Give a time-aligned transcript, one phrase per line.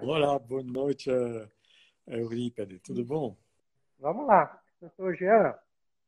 [0.00, 1.10] Olá, boa noite,
[2.06, 2.78] Eurípede.
[2.78, 3.36] Tudo bom?
[3.98, 4.62] Vamos lá.
[4.80, 5.58] Doutor Jean,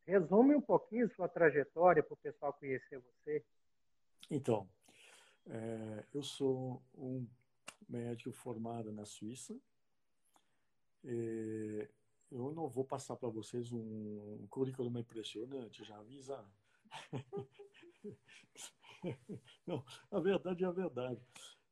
[0.06, 3.44] resume um pouquinho sua trajetória para o pessoal conhecer você.
[4.30, 4.68] Então,
[5.48, 7.26] é, eu sou um
[7.88, 9.56] médico formado na Suíça.
[11.04, 11.88] E
[12.30, 16.44] eu não vou passar para vocês um currículo impressionante, já avisa.
[19.66, 21.20] não, a verdade é a verdade.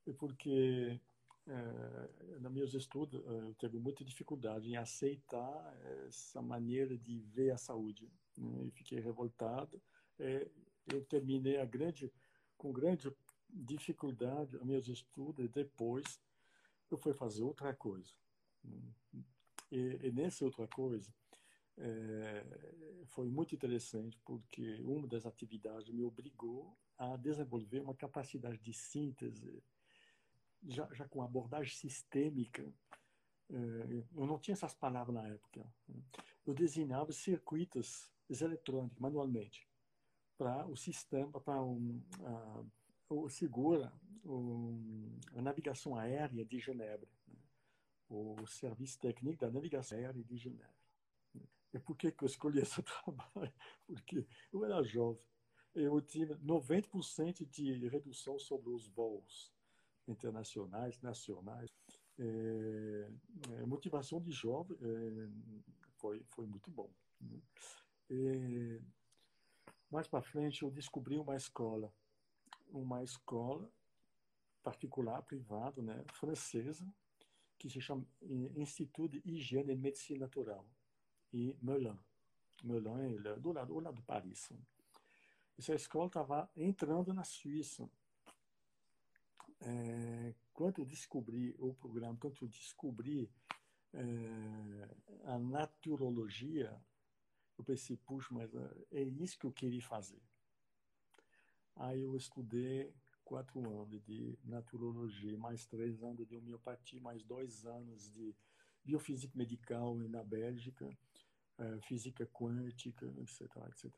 [0.06, 1.00] É porque
[1.48, 5.74] é, nos meus estudos eu tive muita dificuldade em aceitar
[6.06, 8.10] essa maneira de ver a saúde.
[8.36, 8.66] Né?
[8.66, 9.80] E fiquei revoltado.
[10.18, 10.48] É,
[10.92, 12.12] eu terminei a grande,
[12.56, 13.10] com grande
[13.48, 16.20] dificuldade os meus estudos e depois
[16.90, 18.12] eu fui fazer outra coisa.
[19.70, 21.12] E, e nessa outra coisa
[21.78, 22.44] é,
[23.06, 29.62] foi muito interessante porque uma das atividades me obrigou a desenvolver uma capacidade de síntese
[30.66, 32.62] já, já com abordagem sistêmica,
[33.50, 35.66] eh, eu não tinha essas palavras na época.
[36.46, 39.68] Eu desenhava circuitos eletrônicos manualmente
[40.36, 42.02] para o sistema, para um,
[43.08, 43.92] o segura
[44.24, 47.40] um, a navegação aérea de Genebra, né?
[48.08, 50.78] o serviço técnico da navegação aérea de Genebra.
[51.72, 53.52] E por que, que eu escolhi esse trabalho?
[53.86, 55.22] Porque eu era jovem,
[55.74, 59.52] eu tinha 90% de redução sobre os voos
[60.08, 61.70] internacionais, nacionais.
[62.18, 63.08] É,
[63.52, 65.28] é, motivação de jovem é,
[65.96, 66.90] foi, foi muito bom.
[67.20, 67.40] Né?
[68.10, 68.80] E,
[69.90, 71.92] mais para frente, eu descobri uma escola,
[72.70, 73.70] uma escola
[74.62, 76.86] particular, privada, né, francesa,
[77.58, 78.06] que se chama
[78.56, 80.64] Instituto de Higiene e Medicina Natural,
[81.32, 81.96] e Melun.
[82.62, 84.52] Melun é do lado, do lado de Paris.
[85.56, 87.90] Essa escola estava entrando na Suíça
[89.60, 93.30] é, quando eu descobri o programa, quando eu descobri
[93.92, 96.80] é, a naturologia,
[97.56, 100.22] eu pensei, puxa, mas é, é isso que eu queria fazer.
[101.76, 102.92] Aí eu estudei
[103.24, 108.34] quatro anos de naturologia, mais três anos de homeopatia, mais dois anos de
[108.84, 110.88] biofísica medical na Bélgica,
[111.82, 113.92] física quântica, etc, etc.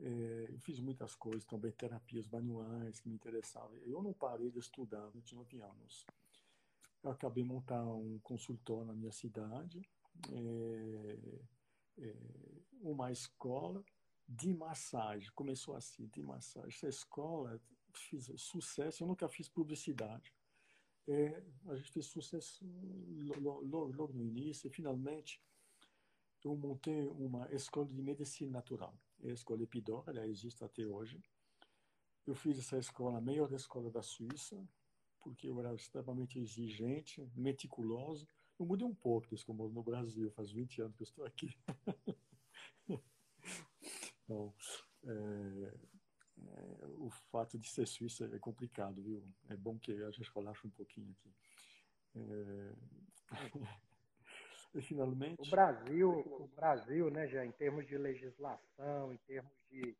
[0.00, 3.76] É, eu fiz muitas coisas também, terapias manuais que me interessavam.
[3.84, 6.06] Eu não parei de estudar, tinha 9 anos.
[7.02, 9.82] Eu acabei montando um consultório na minha cidade,
[10.30, 11.18] é,
[11.98, 12.16] é,
[12.80, 13.84] uma escola
[14.28, 15.30] de massagem.
[15.34, 16.68] Começou assim, de massagem.
[16.68, 17.60] Essa escola
[17.92, 20.32] fiz sucesso, eu nunca fiz publicidade.
[21.08, 22.64] É, a gente fez sucesso
[23.40, 25.42] logo, logo no início e finalmente
[26.44, 28.96] eu montei uma escola de medicina natural
[29.30, 31.22] a escola Epidor, ela existe até hoje.
[32.26, 34.56] Eu fiz essa escola, a melhor escola da Suíça,
[35.20, 38.26] porque eu era extremamente exigente, meticuloso.
[38.58, 41.06] Eu mudei um pouco desde que eu moro no Brasil, faz 20 anos que eu
[41.06, 41.56] estou aqui.
[44.24, 44.54] então,
[45.04, 45.74] é,
[46.46, 49.24] é, o fato de ser suíça é complicado, viu?
[49.48, 51.34] É bom que a gente relaxe um pouquinho aqui.
[52.14, 52.74] É...
[54.80, 55.36] Finalmente.
[55.38, 59.94] O Brasil, o Brasil, né, já em termos de legislação, em termos de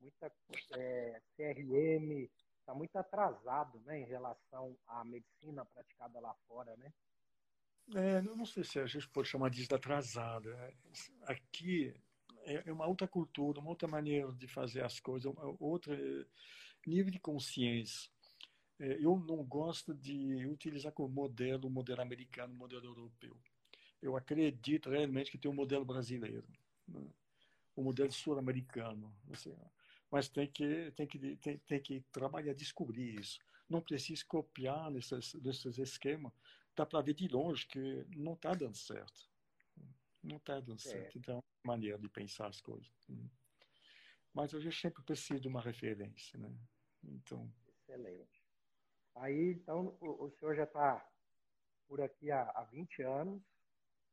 [0.00, 0.30] muita
[0.76, 2.28] é, CRM,
[2.60, 6.92] está muito atrasado, né, em relação à medicina praticada lá fora, né?
[7.94, 10.74] É, não sei se a gente pode chamar disso de atrasada.
[11.22, 11.94] Aqui
[12.42, 15.96] é, é uma outra cultura, uma outra maneira de fazer as coisas, outro
[16.86, 18.10] nível de consciência.
[18.78, 23.34] É, eu não gosto de utilizar como modelo o modelo americano, o modelo europeu
[24.00, 26.46] eu acredito realmente que tem um modelo brasileiro,
[26.86, 27.06] né?
[27.76, 29.14] um modelo sul-americano.
[29.30, 29.56] Assim,
[30.10, 33.38] mas tem que, tem, que, tem, tem que trabalhar, descobrir isso.
[33.68, 36.32] Não precisa copiar nesses, nesses esquemas.
[36.74, 39.28] Dá para ver de longe que não está dando certo.
[40.22, 40.78] Não está dando é.
[40.78, 41.18] certo.
[41.18, 42.90] Então, é maneira de pensar as coisas.
[43.08, 43.28] Né?
[44.32, 46.38] Mas a gente sempre precisa de uma referência.
[46.38, 46.50] Né?
[47.04, 47.52] Então...
[47.82, 48.42] Excelente.
[49.16, 51.06] Aí, então, o, o senhor já está
[51.86, 53.42] por aqui há, há 20 anos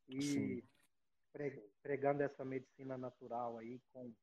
[0.08, 0.64] e
[1.82, 4.14] pregando essa medicina natural aí com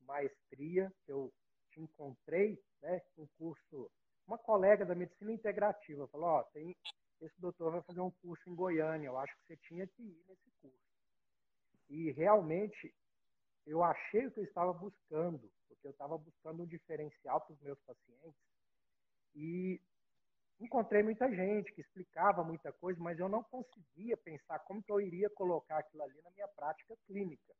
[0.00, 0.92] maestria.
[1.06, 1.32] Eu
[1.70, 3.90] te encontrei, né, um curso,
[4.26, 6.74] uma colega da medicina integrativa falou, ó, oh, tem
[7.20, 10.24] esse doutor vai fazer um curso em Goiânia, eu acho que você tinha que ir
[10.28, 10.76] nesse curso.
[11.88, 12.94] E realmente
[13.66, 17.60] eu achei o que eu estava buscando, porque eu estava buscando um diferencial para os
[17.60, 18.40] meus pacientes
[19.34, 19.80] e
[20.60, 25.00] encontrei muita gente que explicava muita coisa, mas eu não conseguia pensar como que eu
[25.00, 27.54] iria colocar aquilo ali na minha prática clínica.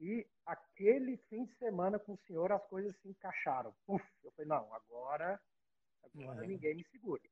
[0.00, 3.74] E aquele fim de semana com o senhor as coisas se encaixaram.
[3.86, 5.40] Uf, eu falei, não, agora,
[6.02, 6.48] agora é.
[6.48, 7.22] ninguém me segura.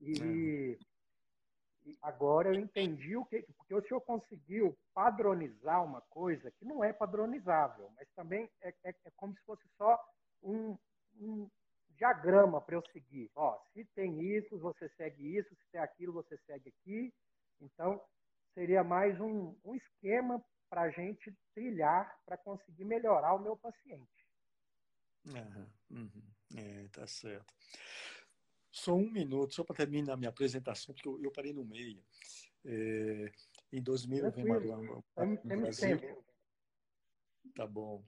[0.00, 1.88] E, é.
[1.88, 3.42] e, agora eu entendi o que.
[3.56, 8.90] Porque o senhor conseguiu padronizar uma coisa que não é padronizável, mas também é, é,
[8.90, 9.98] é como se fosse só
[10.42, 10.76] um,
[11.18, 11.48] um
[11.98, 13.30] diagrama para eu seguir.
[13.34, 17.12] Ó, se tem isso, você segue isso, se tem aquilo, você segue aqui.
[17.60, 18.00] Então,
[18.54, 24.28] seria mais um, um esquema para a gente trilhar para conseguir melhorar o meu paciente.
[25.26, 26.22] Uhum, uhum.
[26.56, 27.52] É, tá certo.
[28.70, 32.02] Só um minuto, só para terminar a minha apresentação, porque eu, eu parei no meio.
[32.64, 33.32] É,
[33.72, 35.04] em 2000 eu vim no Brasil.
[37.54, 38.04] Tá bom.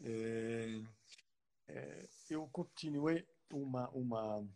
[0.00, 0.82] É,
[1.68, 4.48] é, eu continuei uma, uma,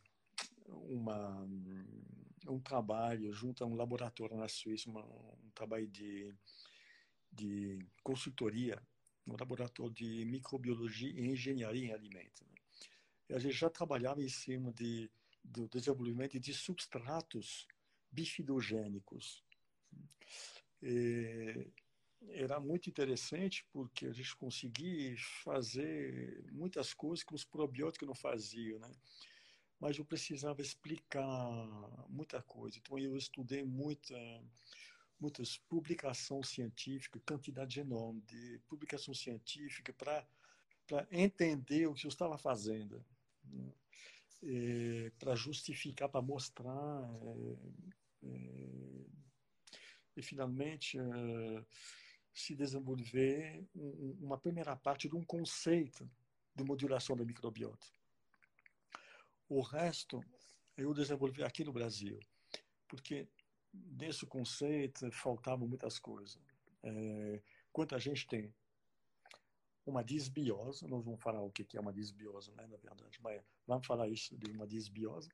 [0.69, 1.49] uma,
[2.49, 6.35] um trabalho junto a um laboratório na Suíça, uma, um trabalho de,
[7.31, 8.81] de consultoria
[9.27, 12.41] no laboratório de microbiologia e engenharia em alimentos.
[12.43, 12.55] Né?
[13.29, 15.11] E a gente já trabalhava em cima de
[15.45, 17.67] do desenvolvimento de substratos
[18.11, 19.43] bifidogênicos.
[20.83, 21.67] E
[22.31, 25.15] era muito interessante porque a gente conseguia
[25.45, 28.91] fazer muitas coisas que os probióticos não faziam, né?
[29.79, 31.29] Mas eu precisava explicar
[32.09, 32.79] muita coisa.
[32.79, 34.17] Então eu estudei muita,
[35.21, 40.27] muitas publicações científicas, quantidade enorme de publicação científica para
[40.85, 43.03] para entender o que eu estava fazendo.
[43.45, 43.73] Né?
[44.43, 47.09] é, para justificar, para mostrar.
[48.23, 48.63] É, é,
[50.17, 51.65] e finalmente é,
[52.33, 56.09] se desenvolver um, uma primeira parte de um conceito
[56.55, 57.87] de modulação da microbiota.
[59.49, 60.25] O resto
[60.77, 62.19] eu desenvolvi aqui no Brasil,
[62.89, 63.29] porque
[63.73, 66.41] nesse conceito faltavam muitas coisas.
[66.83, 67.43] É,
[67.73, 68.53] quanta gente tem
[69.85, 73.87] uma disbiose, nós vamos falar o que é uma disbiose, né, na verdade, mas vamos
[73.87, 75.29] falar isso de uma disbiose.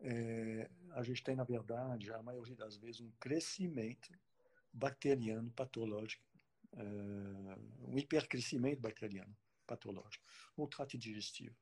[0.00, 4.10] É, a gente tem, na verdade, a maioria das vezes, um crescimento
[4.72, 6.24] bacteriano patológico,
[6.74, 6.82] é,
[7.88, 9.36] um hipercrescimento bacteriano
[9.66, 10.24] patológico
[10.56, 11.56] no trato digestivo.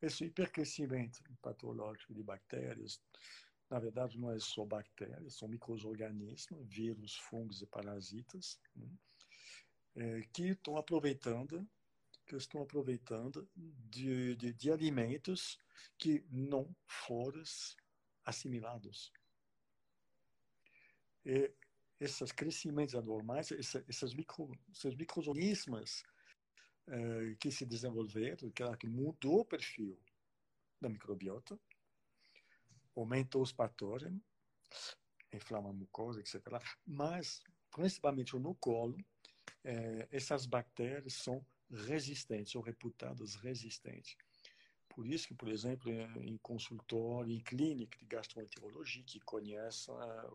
[0.00, 3.00] Esse hipercrescimento patológico de bactérias,
[3.68, 8.58] na verdade, não é só bactérias, são microorganismos, vírus, fungos e parasitas.
[8.74, 8.88] Né?
[9.96, 11.68] é, que estão aproveitando
[12.26, 15.58] que estão aproveitando de, de, de alimentos
[15.98, 17.42] que não foram
[18.24, 19.12] assimilados.
[21.24, 21.52] E
[22.00, 26.02] esses crescimentos anormais, esses, esses, micro, esses microorganismos
[26.88, 30.00] é, que se desenvolveram, que, mudou o perfil
[30.80, 31.60] da microbiota,
[32.96, 34.22] aumentou os patógenos,
[35.32, 36.40] inflama a mucosa, etc.
[36.86, 38.96] Mas, principalmente no colo,
[39.62, 44.16] é, essas bactérias são resistentes, ou reputadas resistentes.
[44.88, 50.26] Por isso que, por exemplo, em consultório, em clínica de gastroenterologia, que conhecem é,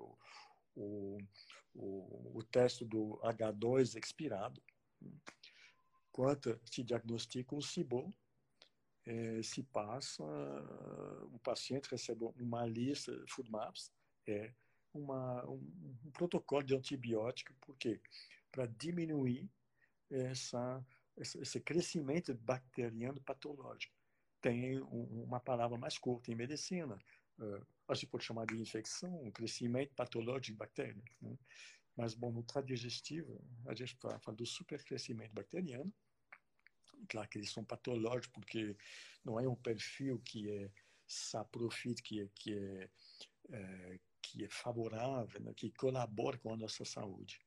[0.76, 1.18] o,
[1.74, 4.62] o, o, teste do H2 expirado,
[6.12, 8.14] quando se diagnostica um SIBO,
[9.06, 10.24] é, se passa,
[11.32, 13.92] o paciente recebe uma lista, food maps,
[14.28, 14.52] é
[14.94, 18.02] uma, um, um protocolo de antibiótico, por quê?
[18.56, 19.50] para diminuir
[20.10, 20.84] essa,
[21.18, 23.94] esse crescimento bacteriano patológico.
[24.42, 26.98] Tem uma palavra mais curta em medicina,
[27.88, 31.04] a gente pode chamar de infecção, crescimento patológico de bactérias.
[31.22, 31.38] Né?
[31.96, 35.94] Mas, bom, no trato digestivo, a gente fala do supercrescimento bacteriano.
[37.08, 38.76] Claro que eles são patológicos, porque
[39.24, 40.72] não é um perfil que é
[41.08, 42.90] saprofite, que é, que é,
[43.52, 45.54] é que é favorável, né?
[45.54, 47.40] que colabora com a nossa saúde.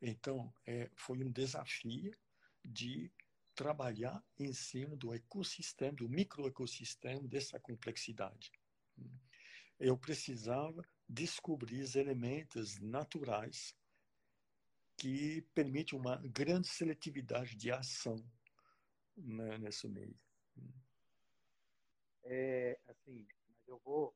[0.00, 2.12] Então, é, foi um desafio
[2.64, 3.10] de
[3.54, 8.52] trabalhar em cima do ecossistema, do microecossistema dessa complexidade.
[9.78, 13.74] Eu precisava descobrir os elementos naturais
[14.96, 18.16] que permitem uma grande seletividade de ação
[19.16, 20.16] né, nesse meio.
[22.24, 24.14] é, assim, mas eu vou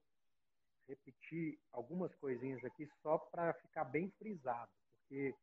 [0.87, 5.35] repetir algumas coisinhas aqui só para ficar bem frisado, porque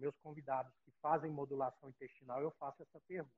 [0.00, 3.34] meus convidados que fazem modulação intestinal, eu faço essa pergunta.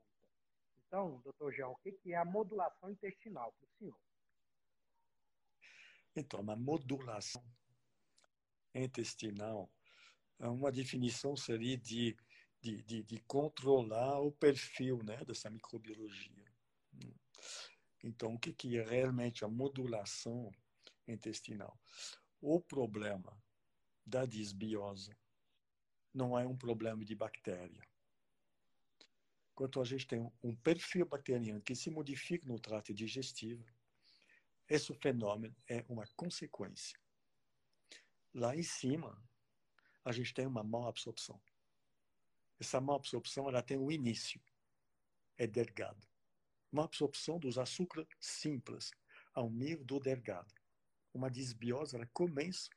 [0.86, 3.98] Então, doutor João, o que é a modulação intestinal para o senhor?
[6.14, 7.42] Então, a modulação
[8.74, 9.70] intestinal,
[10.38, 12.16] é uma definição seria de,
[12.60, 16.52] de, de, de controlar o perfil né, dessa microbiologia.
[18.04, 20.50] Então, o que é realmente a modulação
[21.06, 21.78] intestinal?
[22.40, 23.40] O problema
[24.04, 25.16] da disbiose
[26.12, 27.82] não é um problema de bactéria.
[29.54, 33.64] Quando a gente tem um perfil bacteriano que se modifica no trato digestivo,
[34.68, 36.98] esse fenômeno é uma consequência.
[38.34, 39.22] Lá em cima,
[40.04, 41.40] a gente tem uma má absorção.
[42.58, 44.40] Essa má absorção ela tem um início,
[45.36, 46.06] é delgado.
[46.70, 48.90] Uma absorção dos açúcares simples
[49.34, 50.54] ao nível do delgado.
[51.12, 52.70] Uma disbiose ela começa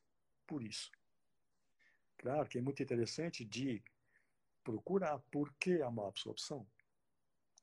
[0.46, 0.92] por isso.
[2.26, 3.84] Claro que é muito interessante de
[4.64, 6.68] procurar por que a má absorção.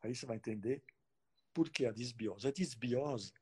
[0.01, 0.85] Aí você vai entender
[1.53, 2.47] por que a disbiose.
[2.47, 3.33] A disbiose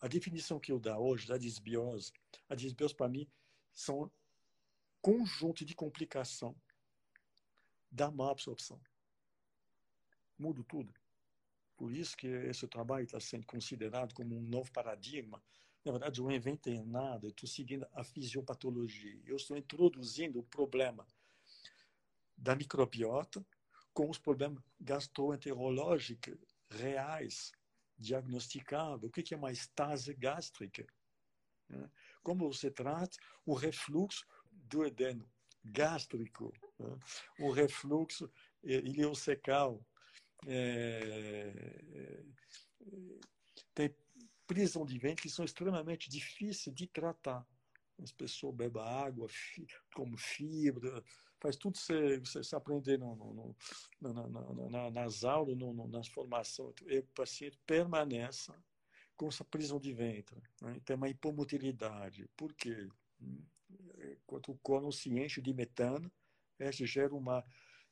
[0.00, 2.12] a definição que eu dou hoje da disbiose,
[2.48, 3.30] a disbiose para mim
[3.72, 4.10] são
[5.00, 6.56] conjunto de complicação
[7.88, 8.80] da má absorção.
[10.36, 10.92] Muda tudo.
[11.76, 15.40] Por isso que esse trabalho está sendo considerado como um novo paradigma.
[15.84, 19.20] Na verdade, eu não inventei nada, eu estou seguindo a fisiopatologia.
[19.24, 21.06] Eu estou introduzindo o problema
[22.36, 23.44] da microbiota
[23.92, 26.38] com os problemas gastroenterológicos
[26.70, 27.52] reais
[27.98, 30.86] diagnosticado o que é uma estase gástrica.
[31.68, 31.90] Né?
[32.22, 35.30] Como você trata o refluxo do edeno
[35.62, 36.98] gástrico, né?
[37.38, 38.30] o refluxo
[38.62, 39.84] ileocecal.
[40.46, 42.24] É,
[43.74, 43.94] tem
[44.50, 47.46] prisão de ventre que são extremamente difíceis de tratar.
[48.02, 49.28] As pessoas bebem água,
[49.94, 51.04] como fibra,
[51.38, 53.56] faz tudo você, você, aprender no, no,
[54.00, 56.74] no, na, nas aulas, no, nas formações.
[56.80, 58.52] O paciente permanece
[59.16, 60.42] com essa prisão de ventre.
[60.60, 60.80] Né?
[60.96, 62.28] Uma hipomotilidade.
[62.36, 62.88] Por quê?
[64.26, 66.10] Quando o cólon se enche de metano,
[66.58, 67.44] isso gera uma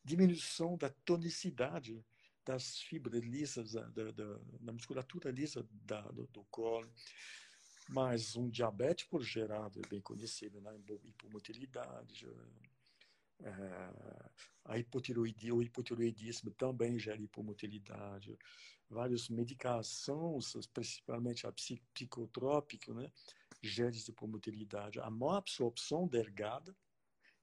[0.02, 2.04] diminuição da tonicidade
[2.48, 4.10] das fibras lisas, da, da,
[4.58, 6.90] da musculatura lisa da, do, do colo.
[7.90, 10.74] Mas um diabetes por gerado é bem conhecido, né?
[11.04, 12.26] hipomotilidade,
[13.40, 13.50] é,
[14.64, 18.38] a hipotiroidismo, o hipotiroidismo também gera hipomotilidade.
[18.88, 23.12] Várias medicações, principalmente a psicotrópica, né,
[23.62, 25.00] gera hipomotilidade.
[25.00, 26.74] A má absorção delgada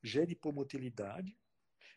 [0.04, 1.38] gera hipomotilidade.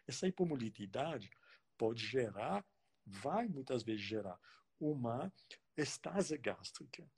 [0.07, 1.31] Essa hipomotilidade
[1.79, 2.65] pode gerar,
[3.09, 4.39] vai muitas vezes gerar,
[4.79, 5.33] uma
[5.77, 7.09] estase gástrica.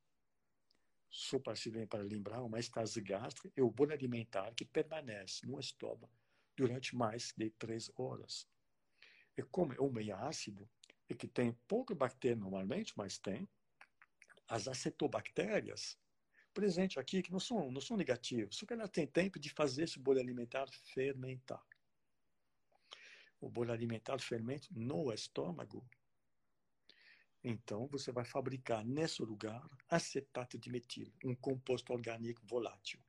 [1.09, 1.54] Só para,
[1.88, 6.11] para lembrar, uma estase gástrica é o bolo alimentar que permanece no estômago
[6.56, 8.47] durante mais de três horas.
[9.37, 10.68] E como é um meio ácido,
[11.09, 13.49] e que tem pouca bactéria normalmente, mas tem,
[14.47, 15.99] as acetobactérias
[16.52, 19.85] presentes aqui, que não são, não são negativas, só que ela tem tempo de fazer
[19.85, 21.64] esse bolo alimentar fermentar.
[23.40, 25.85] O bolo alimentar fermenta no estômago.
[27.42, 33.00] Então, você vai fabricar nesse lugar acetato de metil, um composto orgânico volátil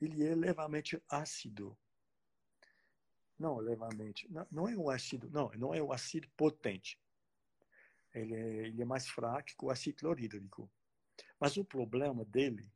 [0.00, 1.76] ele é levemente ácido.
[3.38, 4.30] Não, levemente.
[4.30, 7.00] Não, não é um ácido, não, não é um ácido potente.
[8.14, 10.70] Ele é, ele é mais fraco que o ácido clorídrico.
[11.38, 12.68] Mas o problema dele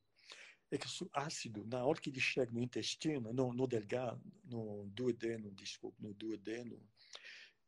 [0.75, 4.87] é que o ácido, na hora que ele chega no intestino, no, no delgado, no
[4.87, 6.81] duodeno, desculpa, no duodeno,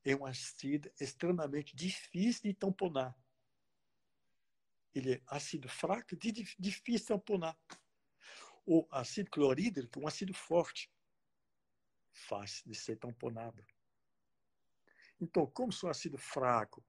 [0.02, 3.14] é um ácido extremamente difícil de tamponar.
[4.94, 7.58] Ele é ácido fraco, difícil de tamponar.
[8.64, 10.90] O ácido clorídrico, um ácido forte,
[12.10, 13.62] fácil de ser tamponado.
[15.20, 16.82] Então, como o ácido fraco,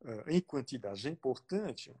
[0.00, 1.94] uh, em quantidade importante,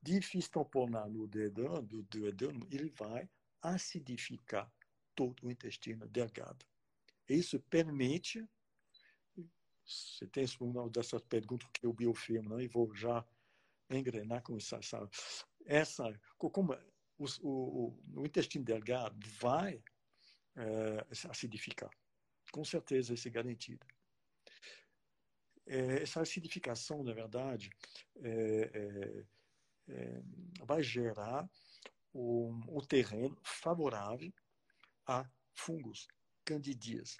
[0.00, 3.28] difícil tamponar no dedão, do duodeno, ele vai
[3.60, 4.72] acidificar
[5.14, 6.64] todo o intestino delgado.
[7.28, 8.48] Isso permite,
[9.84, 12.60] você tem uma dessas perguntas que eu biofilmo, não?
[12.60, 13.26] e vou já
[13.90, 14.78] engrenar com essa,
[15.64, 16.74] essa como
[17.18, 19.82] o, o, o intestino delgado vai
[20.56, 21.90] é, acidificar.
[22.52, 23.84] Com certeza, isso é garantido.
[25.66, 27.70] É, essa acidificação, na verdade,
[28.16, 29.24] é,
[29.88, 30.22] é,
[30.60, 31.48] é vai gerar
[32.14, 34.32] um, um terreno favorável
[35.06, 36.06] a fungos,
[36.44, 37.16] candidias.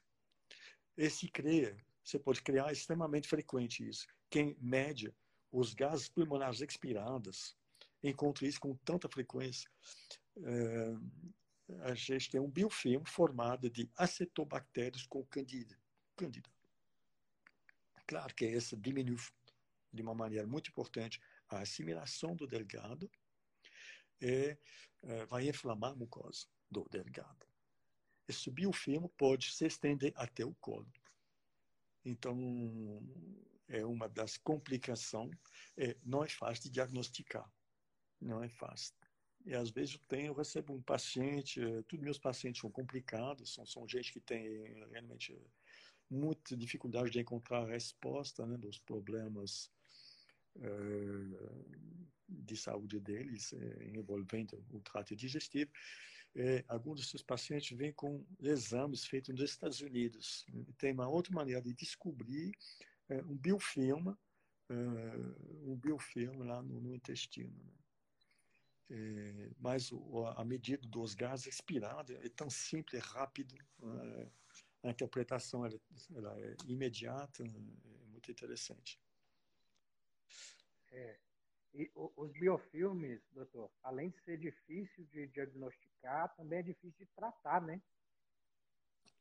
[0.97, 4.07] Esse cria, você pode criar extremamente frequente isso.
[4.31, 5.15] Quem mede
[5.51, 7.57] os gases pulmonares expirados,
[8.03, 9.71] encontro isso com tanta frequência.
[10.43, 10.95] É,
[11.83, 15.79] a gente tem um biofilme formado de acetobactérias com candida.
[16.17, 16.49] candida.
[18.07, 19.19] Claro que essa diminui
[19.93, 23.11] de uma maneira muito importante a assimilação do delgado
[24.21, 24.57] e
[25.03, 27.47] é, vai inflamar a mucosa do delgado.
[28.27, 30.91] Esse biofilme pode se estender até o colo.
[32.05, 32.37] Então,
[33.69, 35.37] é uma das complicações.
[35.77, 37.51] É, não é fácil de diagnosticar.
[38.21, 38.95] Não é fácil.
[39.45, 43.55] E às vezes eu tenho, eu recebo um paciente, eh, todos meus pacientes são complicados,
[43.55, 44.43] são, são gente que tem
[44.91, 45.41] realmente
[46.11, 49.71] muita dificuldade de encontrar a resposta né, dos problemas
[52.29, 55.71] de saúde deles, uh, envolvendo o trato digestivo.
[56.35, 60.47] Uh, alguns desses pacientes vêm com exames feitos nos Estados Unidos.
[60.77, 62.53] Tem uma outra maneira de descobrir
[63.27, 64.15] um biofilme,
[65.65, 67.57] um biofilme lá no, no intestino.
[68.91, 69.51] Né?
[69.59, 69.91] Mas
[70.37, 73.55] a medida dos gases expirados é tão simples, é rápido,
[74.83, 77.49] a interpretação ela, é imediata, é
[78.11, 79.01] muito interessante.
[80.91, 81.19] É,
[81.75, 87.61] e os biofilmes, doutor, além de ser difícil de diagnosticar, também é difícil de tratar,
[87.61, 87.81] né?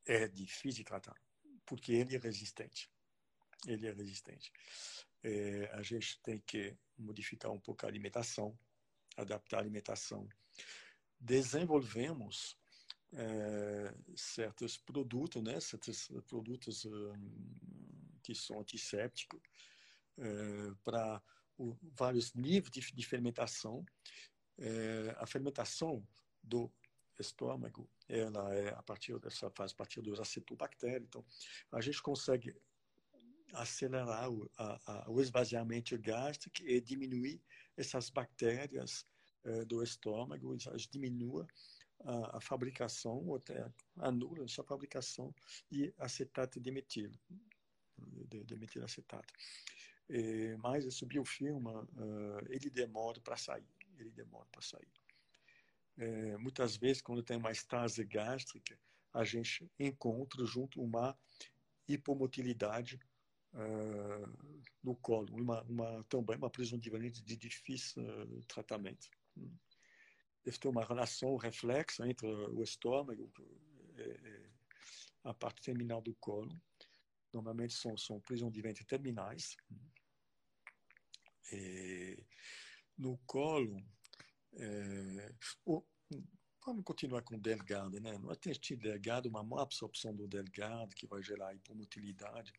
[0.05, 1.15] É difícil de tratar,
[1.65, 2.89] porque ele é resistente.
[3.67, 4.51] Ele é resistente.
[5.23, 8.57] É, a gente tem que modificar um pouco a alimentação,
[9.17, 10.27] adaptar a alimentação.
[11.19, 12.57] Desenvolvemos
[13.13, 19.41] é, certos produtos, né, certos produtos um, que são antissépticos
[20.17, 21.21] é, para
[21.95, 23.85] vários níveis de, de fermentação.
[24.57, 26.05] É, a fermentação
[26.43, 26.71] do
[27.19, 31.07] estômago, ela é a partir dessa faz partir dos acetobactérios.
[31.07, 31.25] Então,
[31.71, 32.55] a gente consegue
[33.53, 37.41] acelerar o, a, a, o esvaziamento gástrico e diminuir
[37.75, 39.05] essas bactérias
[39.43, 40.55] é, do estômago,
[40.91, 41.47] diminua
[42.01, 45.33] a, a, fabricação, ou até anula essa fabricação
[45.69, 47.17] de acetato de metilo,
[47.97, 49.33] de, de metilacetato.
[50.09, 53.67] E, mas esse biofilme, uh, ele demora para sair,
[53.97, 54.91] ele demora para sair.
[55.97, 58.77] É, muitas vezes, quando tem uma estase gástrica,
[59.13, 61.17] a gente encontra junto uma
[61.87, 62.99] hipomotilidade
[63.53, 69.09] uh, no colo, uma, uma, também uma prisão de difícil uh, tratamento
[70.47, 73.29] deve ter uma relação reflexa entre o estômago
[73.97, 74.49] e é, é,
[75.25, 76.49] a parte terminal do colo.
[77.33, 79.57] Normalmente são, são prisões ventre terminais.
[81.51, 82.23] E
[82.97, 83.81] no colo,
[84.53, 85.33] é,
[85.65, 85.83] o,
[86.65, 88.17] vamos continuar com o delgado, né?
[88.17, 92.51] No intestino delgado, uma má absorção do delgado, que vai gerar hipomotilidade,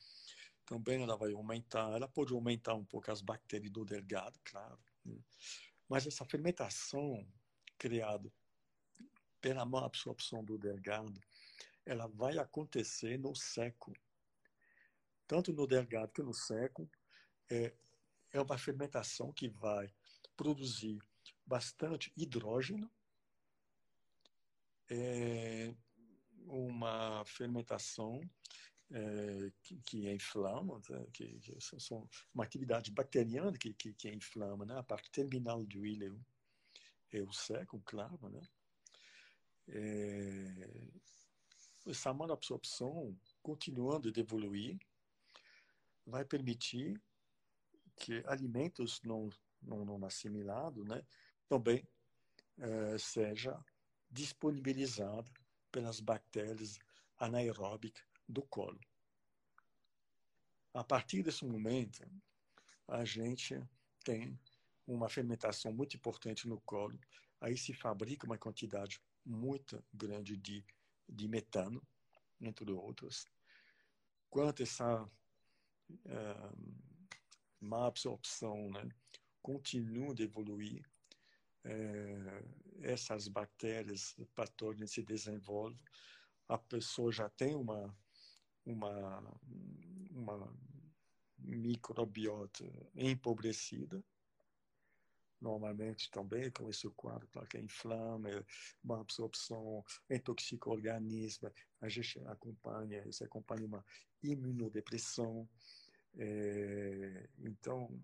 [0.65, 4.79] também ela vai aumentar, ela pode aumentar um pouco as bactérias do delgado, claro.
[5.05, 5.19] Né?
[5.89, 7.27] Mas essa fermentação
[7.79, 8.31] criada
[9.41, 11.21] pela má absorção do delgado,
[11.87, 13.95] ela vai acontecer no seco.
[15.27, 16.91] Tanto no delgado que no seco,
[17.51, 17.75] é,
[18.33, 19.93] é uma fermentação que vai
[20.37, 20.99] produzir
[21.47, 22.91] bastante hidrogênio,
[24.91, 25.75] é
[26.47, 28.21] uma fermentação
[28.91, 31.07] é, que, que inflama, né?
[31.13, 34.79] que, que são uma atividade bacteriana que, que, que inflama, né?
[34.79, 36.19] a parte terminal do íleo
[37.13, 38.41] é o seco, claro, né?
[39.71, 40.71] É,
[41.87, 44.79] essa absorção continuando de evoluir,
[46.07, 47.01] vai permitir
[47.99, 49.29] que alimentos não,
[49.63, 51.05] não, não assimilados né,
[51.49, 51.87] também
[52.59, 53.59] é, seja
[54.11, 55.31] disponibilizado
[55.71, 56.79] pelas bactérias
[57.19, 58.81] anaeróbicas do colo.
[60.73, 62.07] A partir desse momento,
[62.87, 63.61] a gente
[64.05, 64.39] tem
[64.87, 66.99] uma fermentação muito importante no colo.
[67.41, 70.65] Aí se fabrica uma quantidade muito grande de,
[71.09, 71.83] de metano,
[72.41, 73.27] entre outros.
[74.31, 76.88] Quanto essa uh,
[77.61, 78.89] má absorção né,
[79.43, 80.85] continua de evoluir,
[81.65, 85.83] uh, essas bactérias patógenas se desenvolvem,
[86.49, 87.95] a pessoa já tem uma
[88.69, 89.23] uma,
[90.11, 90.53] uma
[91.39, 94.03] microbiota empobrecida,
[95.41, 98.29] normalmente também com esse quadro, claro que é inflama,
[98.85, 103.85] uma absorção, intoxica o organismo, a gente acompanha, isso acompanha uma
[104.23, 105.49] imunodepressão.
[106.17, 108.01] É, então,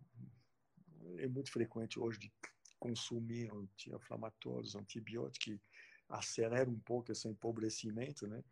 [1.18, 2.32] é muito frequente hoje de
[2.78, 5.60] consumir anti-inflamatórios, antibióticos, que
[6.08, 8.44] acelera um pouco esse empobrecimento né,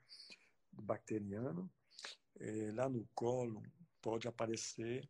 [0.72, 1.70] bacteriano
[2.40, 3.62] é, lá no colo
[4.00, 5.08] pode aparecer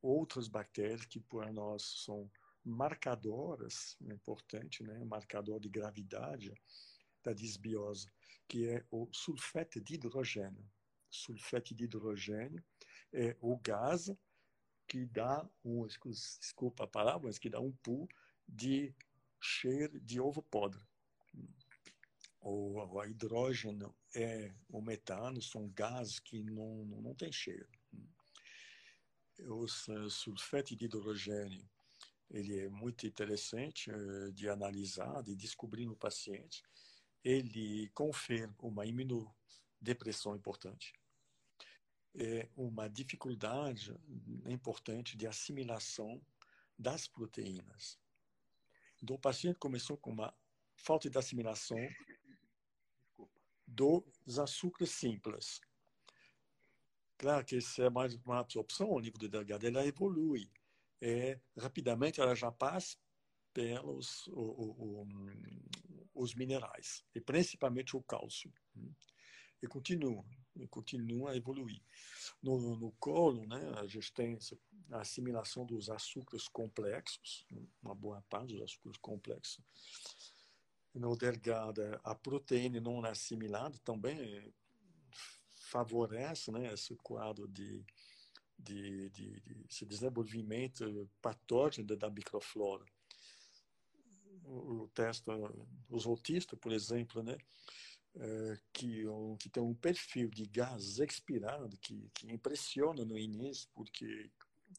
[0.00, 2.30] outras bactérias que por nós são
[2.64, 5.04] marcadoras, é importante, né?
[5.04, 6.54] marcador de gravidade
[7.24, 8.08] da disbiose,
[8.48, 10.64] que é o sulfeto de hidrogênio.
[11.10, 12.64] Sulfeto de hidrogênio
[13.12, 14.10] é o gás
[14.86, 18.08] que dá um, desculpa a palavra, mas que dá um pu
[18.48, 18.94] de
[19.40, 20.82] cheiro de ovo podre.
[22.40, 27.68] O, o hidrogênio é o metano, são gases que não, não, não tem cheiro.
[29.40, 31.68] Uh, sulfeto de hidrogênio
[32.30, 36.62] ele é muito interessante uh, de analisar, de descobrir no paciente.
[37.22, 40.94] Ele confirma uma imunodepressão importante,
[42.14, 43.94] é uma dificuldade
[44.46, 46.20] importante de assimilação
[46.78, 47.98] das proteínas.
[49.02, 50.34] Então, o paciente começou com uma
[50.74, 51.78] falta de assimilação
[53.66, 55.60] dos açúcares simples.
[57.16, 60.50] Claro que se é mais uma absorção ao nível do delgado, ela evolui.
[61.00, 62.96] É, rapidamente ela já passa
[63.52, 65.06] pelos o, o, o,
[66.14, 68.52] os minerais, e principalmente o cálcio.
[69.62, 70.24] E continua,
[70.56, 71.80] e continua a evoluir.
[72.42, 74.36] No, no colo, né, a tem
[74.90, 77.46] a assimilação dos açúcares complexos,
[77.82, 79.64] uma boa parte dos açúcares complexos.
[80.94, 84.52] No delgado, a proteína não assimilada também
[85.72, 87.82] favorece né, esse quadro de,
[88.58, 92.84] de, de, de esse desenvolvimento patógeno da microflora.
[94.44, 95.24] O, o teste,
[95.88, 97.38] os autistas, por exemplo, né,
[98.14, 99.04] é, que,
[99.38, 104.30] que tem um perfil de gás expirado que, que impressiona no início, porque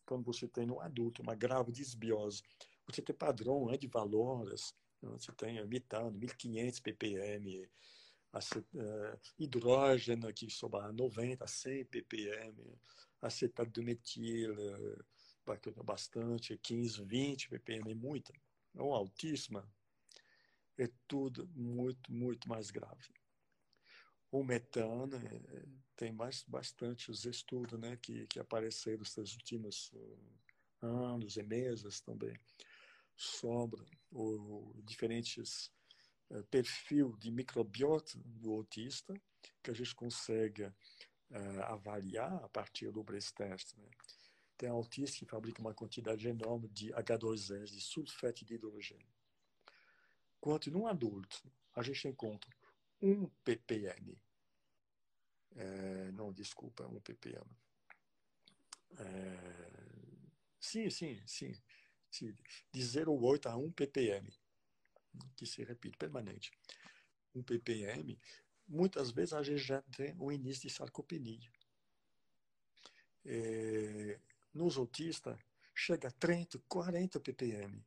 [0.06, 2.43] quando você tem no adulto uma grave desbiose,
[2.86, 7.69] você tem padrão né, de valores, né, você tem metano, 1500 ppm,
[8.36, 12.78] uh, hidrogênio que sobe a 90, 100 ppm,
[13.22, 18.34] acetato do metil, uh, bastante, 15, 20 ppm, é muita.
[18.76, 19.67] Ou altíssima,
[20.78, 23.23] é tudo muito, muito mais grave.
[24.34, 25.63] O metano, é,
[25.96, 29.93] tem mais, bastante os estudos né, que, que apareceram nesses últimos
[30.82, 32.36] anos e meses também
[33.15, 35.72] sobre o, diferentes
[36.32, 39.13] uh, perfil de microbiota do autista
[39.62, 43.76] que a gente consegue uh, avaliar a partir do breast test.
[43.78, 43.88] Né?
[44.58, 49.13] Tem autista que fabrica uma quantidade enorme de H2S, de sulfeto de hidrogênio.
[50.41, 51.39] Quanto num adulto,
[51.76, 52.50] a gente encontra
[53.00, 54.17] um ppm.
[55.56, 57.46] É, não, desculpa, um ppm.
[58.98, 61.54] É, sim, sim, sim,
[62.10, 62.36] sim.
[62.72, 64.30] De 0,8 a 1 ppm,
[65.36, 66.52] que se repete permanente.
[67.36, 68.18] 1 ppm,
[68.68, 71.52] muitas vezes a gente já tem o início de sarcopenia.
[73.26, 74.20] É,
[74.54, 75.38] nos autistas,
[75.74, 77.84] chega a 30, 40 ppm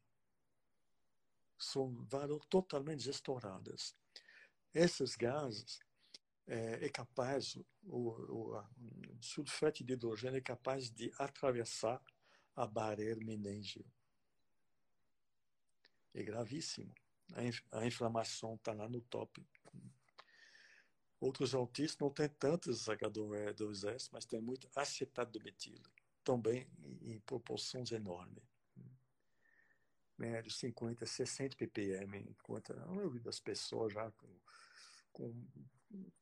[1.59, 3.95] são valores totalmente estouradas.
[4.75, 5.81] Esses gases
[6.47, 12.03] é, é capaz, o, o, o de hidrogênio é capaz de atravessar
[12.55, 13.85] a barreira meningeal.
[16.15, 16.95] É gravíssimo.
[17.33, 19.45] A, a inflamação está lá no top.
[21.19, 25.83] Outros autistas não têm tantos H2S, mas tem muito acetato de metilo,
[26.23, 26.69] também
[27.03, 28.45] em, proporções enormes
[30.19, 34.29] médio, 50, 60 ppm, enquanto a maioria das pessoas já com,
[35.13, 35.47] com,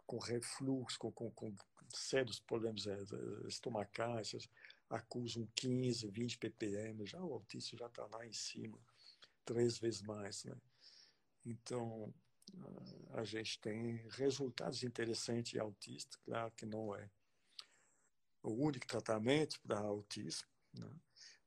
[0.07, 1.57] com refluxo, com, com, com
[1.89, 4.49] sérios problemas é, é, estomacais,
[4.91, 8.79] acusam 15, 20 ppm, já o autista já está lá em cima,
[9.45, 10.45] três vezes mais.
[10.45, 10.57] Né?
[11.45, 12.13] Então,
[13.13, 17.11] a gente tem resultados interessantes em autista, claro que não é
[18.43, 20.91] o único tratamento para autismo, né?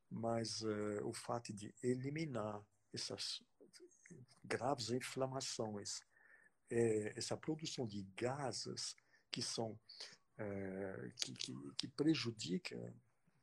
[0.09, 2.61] mas uh, o fato de eliminar
[2.93, 3.41] essas
[4.43, 6.01] graves inflamações,
[6.69, 8.95] é, essa produção de gases
[9.31, 9.79] que são
[10.37, 12.93] é, que, que, que, prejudica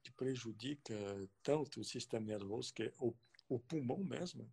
[0.02, 0.94] que prejudica
[1.42, 3.14] tanto o sistema nervoso que é o,
[3.48, 4.52] o pulmão mesmo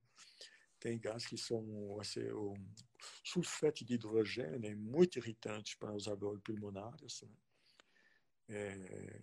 [0.80, 2.56] tem gases que são assim, o
[3.24, 7.30] sulfeto de hidrogênio é muito irritante para os alvéolos pulmonares né?
[8.50, 9.22] é,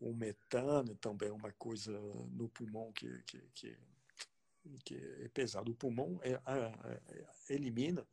[0.00, 1.92] o metano também é uma coisa
[2.32, 3.78] no pulmão que, que, que,
[4.84, 5.70] que é pesado.
[5.70, 8.06] O pulmão é, é, elimina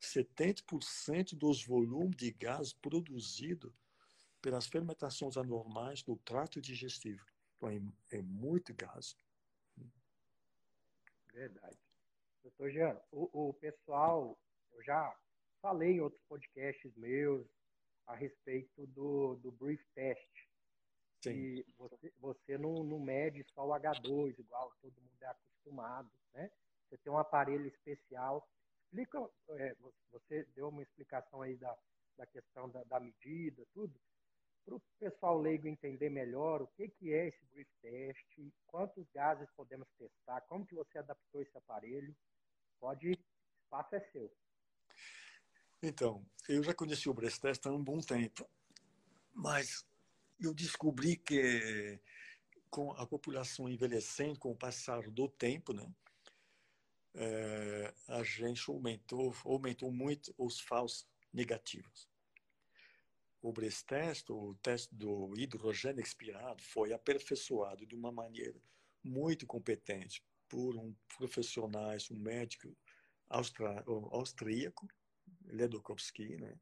[0.00, 3.74] 70% dos volumes de gás produzido
[4.40, 7.24] pelas fermentações anormais do trato digestivo.
[7.56, 9.16] Então, é, é muito gás.
[11.32, 11.78] Verdade.
[12.42, 14.38] Doutor Jean, o, o pessoal,
[14.72, 15.14] eu já
[15.60, 17.46] falei em outros podcasts meus
[18.06, 20.50] a respeito do, do brief test
[21.22, 21.32] Sim.
[21.32, 26.50] E você, você não, não mede só o H2, igual todo mundo é acostumado, né?
[26.88, 28.48] Você tem um aparelho especial.
[28.90, 29.76] Explica, é,
[30.10, 31.78] você deu uma explicação aí da,
[32.18, 33.94] da questão da, da medida, tudo.
[34.64, 39.48] Para o pessoal leigo entender melhor o que, que é esse brief test, quantos gases
[39.56, 42.14] podemos testar, como que você adaptou esse aparelho.
[42.80, 43.16] Pode,
[43.62, 44.30] espaço é seu.
[45.80, 48.44] Então, eu já conheci o breast test há um bom tempo,
[49.32, 49.86] mas
[50.40, 52.00] eu descobri que
[52.68, 55.86] com a população envelhecendo, com o passar do tempo, né,
[57.14, 62.08] é, a gente aumentou, aumentou muito os falsos negativos.
[63.42, 68.60] O breast test, o teste do hidrogênio expirado, foi aperfeiçoado de uma maneira
[69.02, 72.76] muito competente por um profissionais, um médico
[74.10, 74.86] austríaco,
[75.46, 76.54] Ledokowski, né,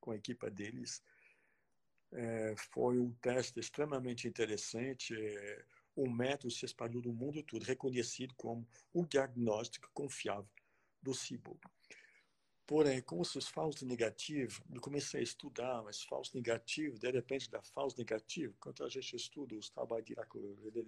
[0.00, 1.02] com a equipa deles,
[2.14, 5.14] é, foi um teste extremamente interessante.
[5.14, 5.64] É,
[5.94, 10.48] o método se espalhou no mundo todo, reconhecido como o diagnóstico confiável
[11.02, 11.58] do SIBO.
[12.66, 17.62] Porém, com os falsos negativos, eu comecei a estudar, mas falso negativo, de repente da
[17.62, 20.14] falso negativo, quando a gente estuda os trabalhos de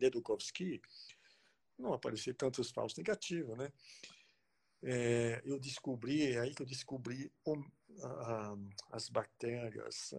[0.00, 0.80] Ledokowski,
[1.78, 3.70] não aparecia tantos falsos negativos, né?
[4.82, 7.62] É, eu descobri, é aí que eu descobri um,
[8.90, 10.14] as bactérias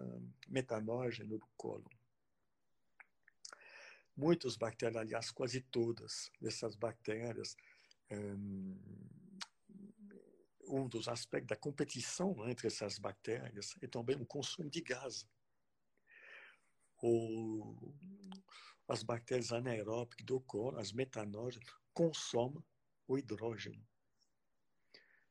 [0.47, 1.89] metanógenas do colo.
[4.17, 7.55] Muitas bactérias, aliás, quase todas dessas bactérias,
[10.67, 15.25] um dos aspectos da competição entre essas bactérias é também o consumo de gás.
[18.87, 22.63] As bactérias anaeróbicas do colo, as metanógenas, consomem
[23.07, 23.85] o hidrogênio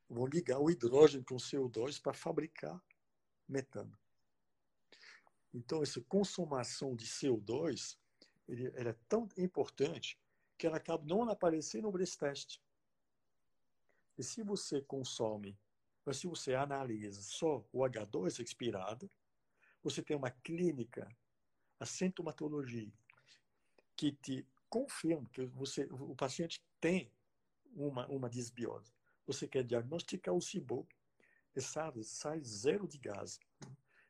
[0.09, 2.81] vão ligar o hidrogênio com o CO2 para fabricar
[3.49, 3.99] metano.
[5.53, 7.99] Então, essa consumação de CO2
[8.49, 10.19] ele, ela é tão importante
[10.59, 12.59] que ela acaba não aparecendo no breast test.
[14.17, 15.59] E se você consome,
[16.05, 19.11] mas se você analisa só o H2 expirado,
[19.83, 21.09] você tem uma clínica,
[21.79, 22.93] a sintomatologia,
[23.95, 27.11] que te confirma que você, o paciente tem
[27.75, 30.87] uma, uma disbiose você quer diagnosticar o SIBO
[31.55, 33.41] e sabe, sai zero de gás.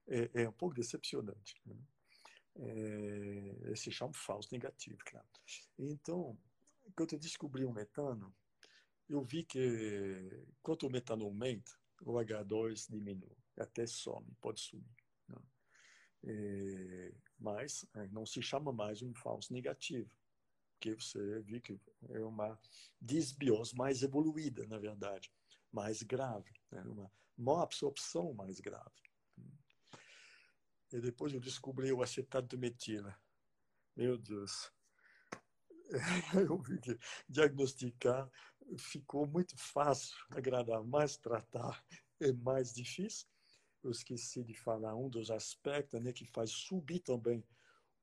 [0.07, 1.55] É, é um pouco decepcionante.
[1.65, 1.75] Né?
[2.59, 5.27] É, se chama falso negativo, claro.
[5.79, 6.39] Então,
[6.95, 8.35] quando eu descobri o metano,
[9.09, 14.97] eu vi que quanto o metano aumenta, o H2 diminui, até some, pode sumir.
[15.29, 15.37] Né?
[16.25, 20.11] É, mas é, não se chama mais um falso negativo
[20.81, 22.59] que você viu que é uma
[23.01, 25.33] disbiose mais evoluída, na verdade,
[25.73, 26.83] mais grave, né?
[26.83, 29.03] uma má absorção mais grave.
[30.93, 33.19] E depois eu descobri o acetato de metila.
[33.97, 34.71] Meu Deus.
[36.51, 38.29] Eu vi que diagnosticar
[38.77, 41.85] ficou muito fácil, agradar, mas tratar
[42.21, 43.27] é mais difícil.
[43.83, 47.45] Eu esqueci de falar um dos aspectos né, que faz subir também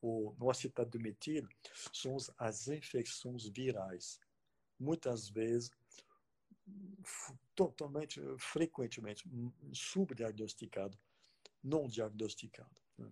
[0.02, 1.48] o, no acetato de metil
[1.94, 4.20] são as infecções virais.
[4.80, 5.72] Muitas vezes,
[7.56, 9.30] totalmente, frequentemente,
[9.74, 10.98] subdiagnosticado,
[11.64, 12.76] não diagnosticado.
[12.98, 13.12] Né?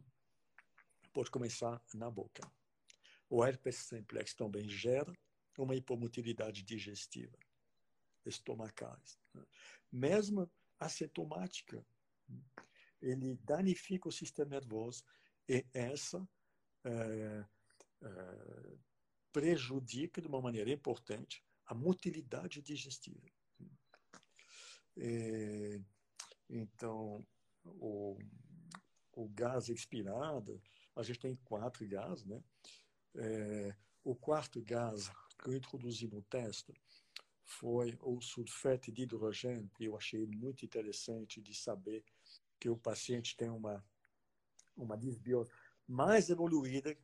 [1.13, 2.41] Pode começar na boca.
[3.29, 5.13] O herpes simplex também gera
[5.57, 7.37] uma hipomotilidade digestiva,
[8.25, 9.19] estomacais.
[9.33, 9.45] Né?
[9.91, 11.85] Mesmo assintomática,
[13.01, 15.03] ele danifica o sistema nervoso
[15.47, 16.27] e essa
[16.83, 17.45] é,
[18.01, 18.77] é,
[19.31, 23.29] prejudica de uma maneira importante a motilidade digestiva.
[24.97, 25.79] É,
[26.49, 27.25] então,
[27.65, 28.17] o,
[29.13, 30.61] o gás expirado,
[30.95, 32.41] a gente tem quatro gases, né?
[33.15, 36.73] É, o quarto gás que eu introduzi no teste
[37.43, 42.03] foi o sulfete de hidrogênio, que eu achei muito interessante de saber
[42.59, 43.83] que o paciente tem uma,
[44.75, 45.51] uma disbiose
[45.87, 46.97] mais evoluída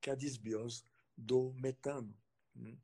[0.00, 0.84] que a disbiose
[1.16, 2.14] do metano.
[2.54, 2.76] Né?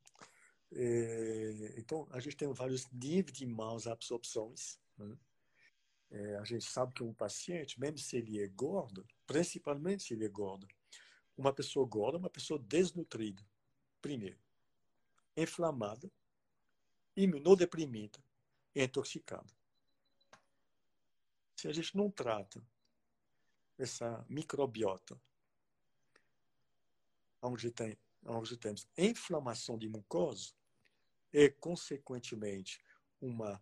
[0.71, 4.79] É, então, a gente tem vários níveis de maus absorções.
[4.97, 5.15] Né?
[6.13, 10.25] É, a gente sabe que um paciente, mesmo se ele é gordo, principalmente se ele
[10.25, 10.67] é gordo,
[11.35, 13.43] uma pessoa gorda é uma pessoa desnutrida,
[13.99, 14.39] primeiro,
[15.35, 16.11] inflamada,
[17.17, 18.23] imunodeprimida
[18.75, 19.51] e intoxicada.
[21.55, 22.63] Se a gente não trata
[23.75, 25.19] essa microbiota
[27.41, 30.53] onde, tem, onde temos inflamação de mucosa
[31.31, 32.79] e, consequentemente,
[33.19, 33.59] uma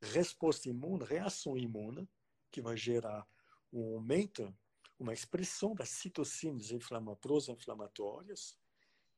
[0.00, 2.08] resposta imune, reação imune,
[2.50, 3.26] que vai gerar
[3.72, 4.54] um aumento
[4.98, 6.70] uma expressão das citocinas
[7.20, 8.58] pró-inflamatórias,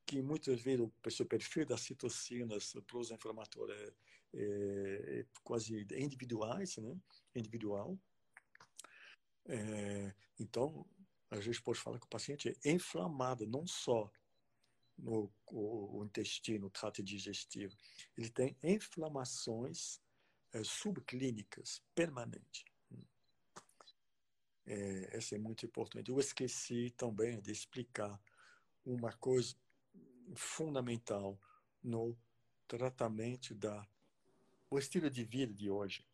[0.04, 0.86] que muitas vezes
[1.20, 3.92] o perfil das citocinas pró-inflamatórias é,
[4.34, 6.96] é, é, quase individuais, né?
[7.34, 7.98] individual.
[9.46, 10.86] É, então,
[11.30, 14.10] a gente pode falar que o paciente é inflamado, não só
[14.98, 17.74] no o, o intestino, o trato digestivo,
[18.16, 19.98] ele tem inflamações
[20.64, 22.64] subclínicas permanentes.
[24.66, 26.10] É, essa é muito importante.
[26.10, 28.20] Eu esqueci também de explicar
[28.84, 29.54] uma coisa
[30.34, 31.38] fundamental
[31.82, 32.16] no
[32.68, 33.86] tratamento da
[34.70, 36.06] o estilo de vida de hoje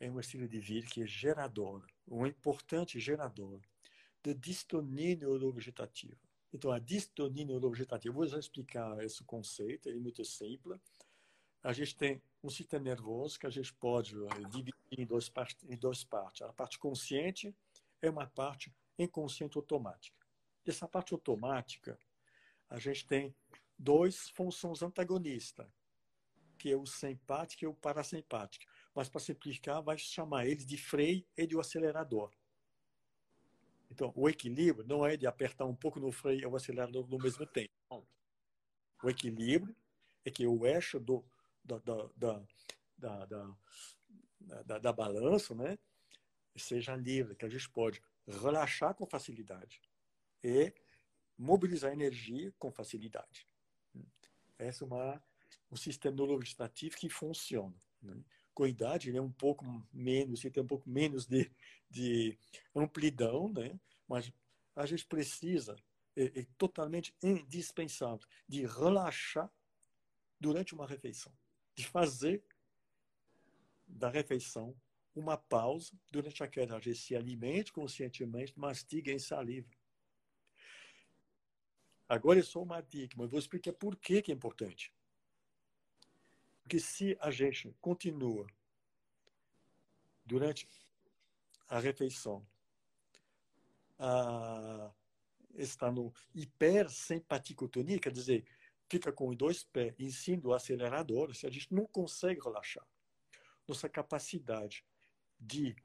[0.00, 3.60] é um estilo de vida que é gerador, um importante gerador
[4.22, 6.16] de distonia neurovegetativa.
[6.52, 10.80] Então, a distonia neurovegetativa, vou já explicar esse conceito, é muito simples.
[11.62, 15.68] A gente tem um sistema nervoso que a gente pode eh, dividir em duas, partes,
[15.68, 16.42] em duas partes.
[16.42, 17.52] A parte consciente
[18.00, 20.24] é uma parte inconsciente automática.
[20.64, 21.98] Essa parte automática,
[22.68, 23.34] a gente tem
[23.76, 25.66] duas funções antagonistas,
[26.56, 28.64] que é o simpático e o parasimpático.
[28.94, 32.32] Mas, para simplificar, vai chamar eles de freio e de acelerador.
[33.90, 37.18] Então, o equilíbrio não é de apertar um pouco no freio e o acelerador no
[37.18, 37.72] mesmo tempo.
[39.02, 39.76] O equilíbrio
[40.24, 41.24] é que o eixo do,
[41.66, 41.78] da,
[42.96, 43.26] da,
[44.64, 45.78] da, da, balança né,
[46.56, 49.80] seja livre, que a gente pode relaxar com facilidade
[50.42, 50.72] e
[51.36, 53.46] mobilizar energia com facilidade.
[54.58, 55.22] Esse é uma,
[55.70, 57.74] um sistema neurovegetativo que funciona.
[58.00, 58.16] Né?
[58.54, 61.50] Com a idade, ele é um pouco menos, ele tem um pouco menos de,
[61.90, 62.38] de
[62.74, 63.78] amplidão, né?
[64.08, 64.32] mas
[64.74, 65.76] a gente precisa,
[66.16, 69.50] é, é totalmente indispensável, de relaxar
[70.40, 71.32] durante uma refeição,
[71.76, 72.42] de fazer
[73.86, 74.74] da refeição
[75.14, 76.76] uma pausa durante aquela.
[76.76, 79.70] A gente se alimente conscientemente, mastiga em saliva.
[82.08, 84.92] Agora é só uma dica, mas vou explicar por que, que é importante.
[86.62, 88.46] Porque se a gente continua
[90.24, 90.68] durante
[91.68, 92.46] a refeição
[93.98, 94.92] a
[95.54, 98.44] estar no hipersempaticotonia, quer dizer,
[98.88, 102.86] fica com os dois pés em cima do acelerador, se a gente não consegue relaxar.
[103.66, 104.84] Nossa capacidade
[105.38, 105.76] de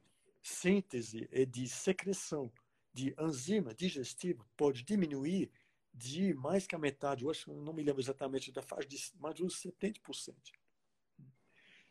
[0.42, 2.52] síntese e de secreção
[2.94, 5.52] de enzima digestiva pode diminuir
[5.94, 9.44] de mais que a metade, acho, não me lembro exatamente da faixa, de mais de
[9.44, 10.36] uns 70%.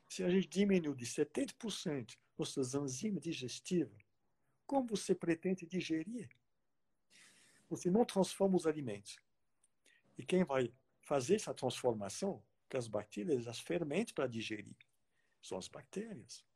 [0.08, 4.02] Se a gente diminui de 70% nossas enzimas digestivas,
[4.66, 6.28] como você pretende digerir?
[7.68, 9.18] Você não transforma os alimentos.
[10.16, 10.72] E quem vai
[11.10, 14.76] fazer essa transformação, que as bactérias as fermentam para digerir,
[15.42, 16.46] são as bactérias.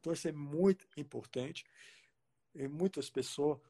[0.00, 1.64] Então, isso é muito importante.
[2.52, 3.60] E muitas pessoas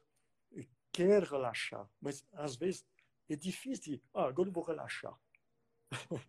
[0.91, 2.83] quer relaxar, mas às vezes
[3.29, 5.15] é difícil de, ah, agora eu vou relaxar.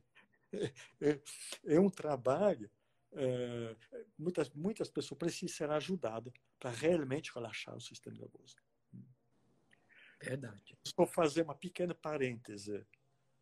[1.00, 1.20] é,
[1.64, 2.70] é, um trabalho,
[3.12, 3.74] é,
[4.18, 8.56] muitas, muitas pessoas precisam ser ajudadas para realmente relaxar o sistema nervoso.
[10.24, 10.76] Verdade.
[10.96, 12.84] Vou fazer uma pequena parêntese,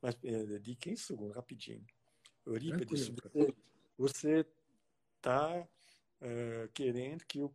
[0.00, 1.84] mas é, de 15 segundos, rapidinho.
[2.46, 3.12] Eurípides,
[3.96, 4.46] você
[5.16, 5.66] está
[6.20, 7.54] é, querendo que eu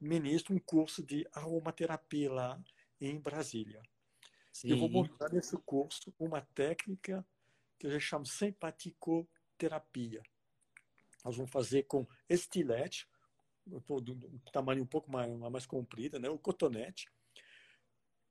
[0.00, 2.62] ministro um curso de aromaterapia lá
[3.00, 3.82] em Brasília.
[4.52, 4.70] Sim.
[4.70, 7.24] Eu vou mostrar nesse curso uma técnica
[7.78, 10.22] que a gente chama simpaticoterapia.
[11.24, 13.08] Nós vamos fazer com estilete,
[13.66, 16.28] do tamanho um pouco mais, mais comprido, né?
[16.28, 17.08] o cotonete,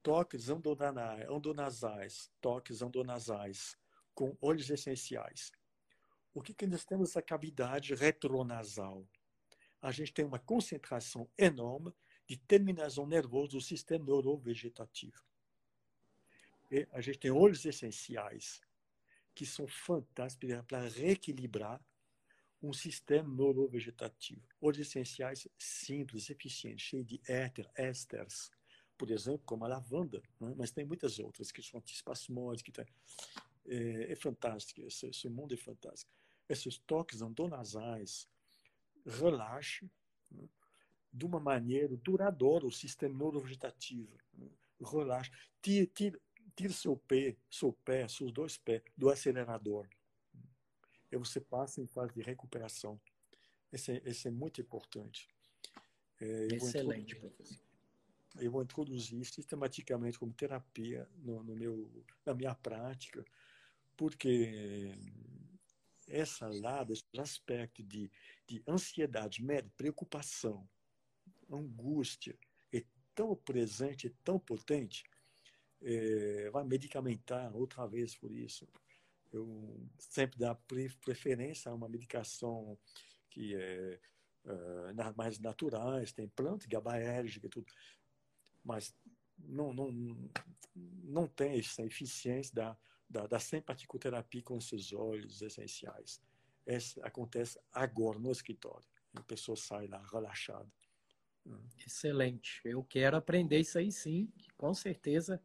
[0.07, 3.77] toques endonasais, toques endonasais
[4.15, 5.51] com óleos essenciais.
[6.33, 9.05] O que, que nós temos essa cavidade retronasal?
[9.81, 11.93] a gente tem uma concentração enorme
[12.27, 15.23] de terminação nervosa do sistema neurovegetativo.
[16.69, 18.61] E a gente tem óleos essenciais
[19.33, 21.79] que são fantásticos para reequilibrar
[22.61, 24.41] um sistema neurovegetativo.
[24.59, 28.51] Óleos essenciais simples, eficientes, cheios de éter, ésteres,
[28.97, 30.53] por exemplo, como a lavanda, né?
[30.57, 32.73] mas tem muitas outras que são antispasmódicas.
[32.73, 32.85] Tem...
[33.67, 36.11] é, é fantástico, esse, esse mundo é fantástico.
[36.49, 38.27] Esses toques endonasais,
[39.05, 39.89] relaxe
[40.31, 40.47] né,
[41.11, 44.17] de uma maneira duradoura o sistema neurovegetativo.
[44.33, 45.31] Né, relaxe.
[45.61, 46.21] Tire, tire,
[46.55, 49.87] tire seu pé, seu pé, seus dois pés do acelerador.
[51.11, 52.99] E você passa em fase de recuperação.
[53.71, 55.27] Esse é, esse é muito importante.
[56.19, 57.66] É, Excelente, professor.
[58.39, 63.23] Eu vou introduzir sistematicamente como terapia no, no meu, na minha prática,
[63.95, 64.93] porque
[66.07, 68.11] essa lado, esse aspecto de,
[68.47, 70.67] de ansiedade, medo, preocupação,
[71.49, 72.37] angústia
[72.73, 72.83] é
[73.13, 75.03] tão presente, é tão potente,
[75.81, 78.67] é, vai medicamentar outra vez por isso.
[79.31, 80.55] Eu sempre dou
[81.03, 82.77] preferência a uma medicação
[83.29, 83.99] que é
[84.45, 87.67] uh, mais naturais, tem planta gabaérgica e tudo,
[88.67, 88.93] mas
[89.39, 89.89] não, não,
[90.75, 92.77] não tem essa eficiência da,
[93.09, 96.21] da, da simpaticoterapia com esses óleos essenciais.
[96.65, 98.85] Essa acontece agora no escritório.
[99.15, 100.69] A pessoa sai lá relaxada.
[101.85, 102.59] Excelente.
[102.65, 105.41] Eu quero aprender isso aí sim, com certeza.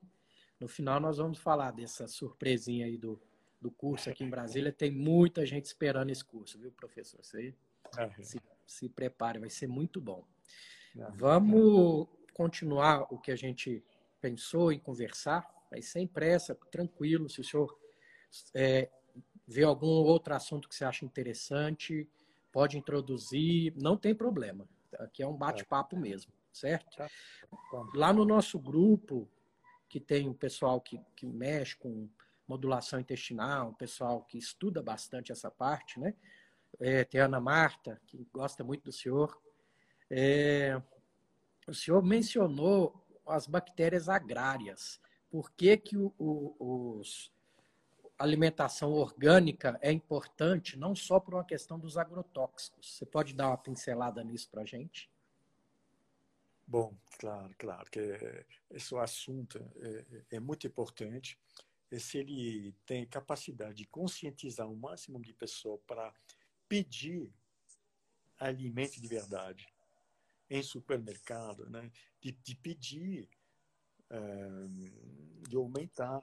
[0.59, 3.23] No final nós vamos falar dessa surpresinha aí do,
[3.61, 4.73] do curso aqui em Brasília.
[4.73, 7.25] Tem muita gente esperando esse curso, viu, professor?
[7.25, 7.55] Você
[7.97, 8.23] é.
[8.23, 10.27] se, se prepare, vai ser muito bom.
[10.97, 11.09] É.
[11.13, 13.83] Vamos continuar o que a gente
[14.21, 17.29] pensou em conversar, mas sem pressa, tranquilo.
[17.29, 17.79] Se o senhor
[18.55, 18.91] é,
[19.47, 22.09] vê algum outro assunto que você acha interessante,
[22.51, 24.69] pode introduzir, não tem problema.
[24.99, 26.97] Aqui é um bate-papo mesmo, certo?
[26.97, 27.09] Tá.
[27.95, 29.29] Lá no nosso grupo,
[29.89, 32.09] que tem um pessoal que, que mexe com
[32.47, 36.15] modulação intestinal, um pessoal que estuda bastante essa parte, né?
[36.81, 39.41] É, tem a Ana Marta, que gosta muito do senhor.
[40.11, 40.81] É,
[41.67, 45.01] o senhor mencionou as bactérias agrárias.
[45.31, 47.33] Por que, que o, o, os,
[48.19, 52.97] alimentação orgânica é importante, não só por uma questão dos agrotóxicos?
[52.97, 55.11] Você pode dar uma pincelada nisso para a gente?
[56.67, 58.19] Bom, claro, claro que
[58.71, 59.59] esse assunto
[60.31, 61.39] é, é muito importante.
[61.91, 66.13] E se ele tem capacidade de conscientizar o máximo de pessoas para
[66.69, 67.31] pedir
[68.39, 69.72] alimento de verdade,
[70.53, 71.91] em supermercado, né?
[72.21, 73.27] de, de pedir,
[74.11, 74.69] uh,
[75.49, 76.23] de aumentar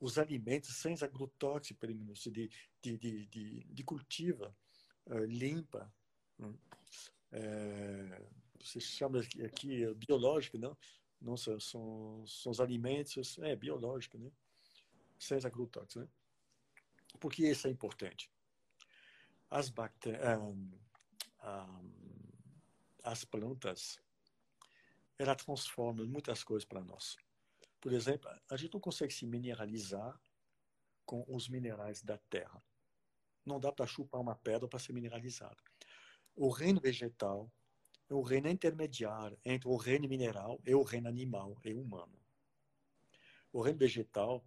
[0.00, 1.88] os alimentos sem agrotóxicos,
[2.24, 2.50] de,
[2.82, 4.54] de, de, de, de cultiva
[5.06, 5.92] uh, limpa.
[7.30, 8.26] É,
[8.60, 10.76] se chama aqui biológico, não?
[11.20, 14.30] Não são, são, os alimentos, é biológico, né?
[15.16, 16.08] Sem agrotóxicos, né?
[17.20, 18.28] Por que isso é importante?
[19.48, 20.72] As bactérias, um,
[21.44, 22.21] um,
[23.02, 24.00] as plantas,
[25.18, 27.16] ela transforma muitas coisas para nós.
[27.80, 30.20] Por exemplo, a gente não consegue se mineralizar
[31.04, 32.62] com os minerais da terra.
[33.44, 35.62] Não dá para chupar uma pedra para ser mineralizado.
[36.34, 37.52] O reino vegetal
[38.08, 42.18] é o reino intermediário entre o reino mineral e o reino animal e humano.
[43.52, 44.44] O reino vegetal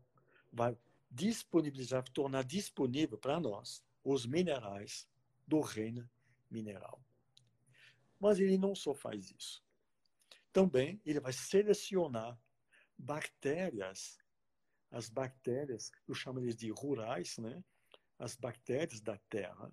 [0.52, 0.78] vai
[1.12, 5.08] disponibilizar, tornar disponível para nós os minerais
[5.46, 6.10] do reino
[6.50, 7.05] mineral.
[8.20, 9.64] Mas ele não só faz isso.
[10.52, 12.40] Também ele vai selecionar
[12.98, 14.18] bactérias,
[14.90, 17.64] as bactérias, eu chamo eles de rurais, né?
[18.18, 19.72] as bactérias da terra.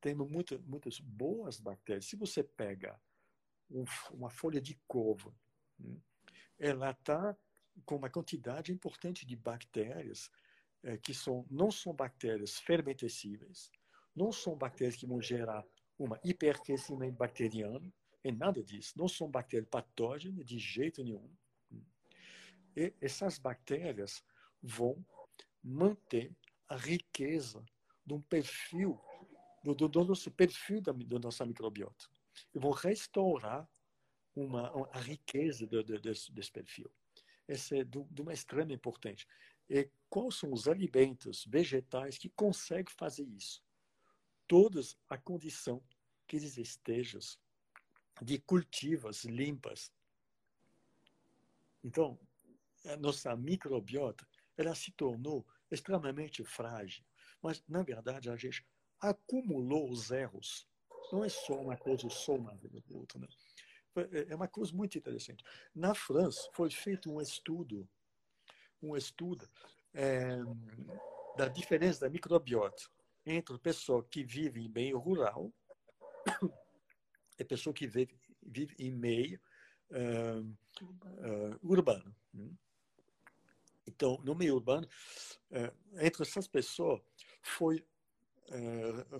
[0.00, 2.06] Temos muita, muitas boas bactérias.
[2.06, 2.98] Se você pega
[3.70, 5.30] um, uma folha de couve,
[5.78, 6.00] né?
[6.58, 7.36] ela está
[7.84, 10.30] com uma quantidade importante de bactérias
[10.82, 13.70] é, que são, não são bactérias fermentescíveis,
[14.14, 15.64] não são bactérias que vão gerar
[15.98, 17.92] uma hipercrescimento bacteriano,
[18.22, 18.94] é nada disso.
[18.96, 21.30] Não são bactérias patógenas de jeito nenhum.
[22.76, 24.24] E essas bactérias
[24.62, 25.04] vão
[25.62, 26.34] manter
[26.68, 27.64] a riqueza
[28.04, 29.00] de um perfil,
[29.62, 32.06] do, do, do nosso perfil da, da nossa microbiota.
[32.54, 33.68] E vão restaurar
[34.34, 36.90] uma, a riqueza do, do, desse, desse perfil.
[37.46, 39.26] Essa é de uma extrema importância.
[39.68, 43.62] E quais são os alimentos vegetais que conseguem fazer isso?
[44.46, 45.82] Todas a condição
[46.26, 47.20] que eles estejam
[48.22, 49.92] de cultivos limpas.
[51.82, 52.18] Então,
[52.86, 54.26] a nossa microbiota
[54.56, 57.04] ela se tornou extremamente frágil.
[57.42, 58.66] Mas, na verdade, a gente
[59.00, 60.68] acumulou os erros.
[61.12, 63.18] Não é só uma coisa soma do outro.
[63.18, 63.28] Né?
[64.28, 65.44] É uma coisa muito interessante.
[65.74, 67.88] Na França, foi feito um estudo,
[68.80, 69.48] um estudo
[69.92, 70.38] é,
[71.36, 72.84] da diferença da microbiota
[73.26, 75.52] entre pessoa que vive em meio rural
[77.38, 79.40] e pessoa que vive, vive em meio
[79.90, 80.40] uh,
[80.82, 82.14] uh, urbano.
[82.32, 82.50] Né?
[83.86, 84.86] Então, no meio urbano,
[85.50, 87.00] uh, entre essas pessoas,
[87.42, 87.86] foi,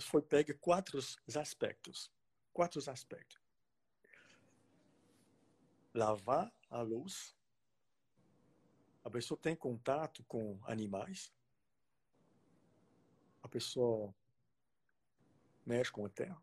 [0.01, 0.99] foi pega quatro
[1.37, 2.11] aspectos.
[2.53, 3.39] Quatro aspectos.
[5.95, 7.35] Lavar a luz.
[9.03, 11.33] A pessoa tem contato com animais
[13.45, 14.13] a pessoa
[15.67, 16.43] mexe com a terra,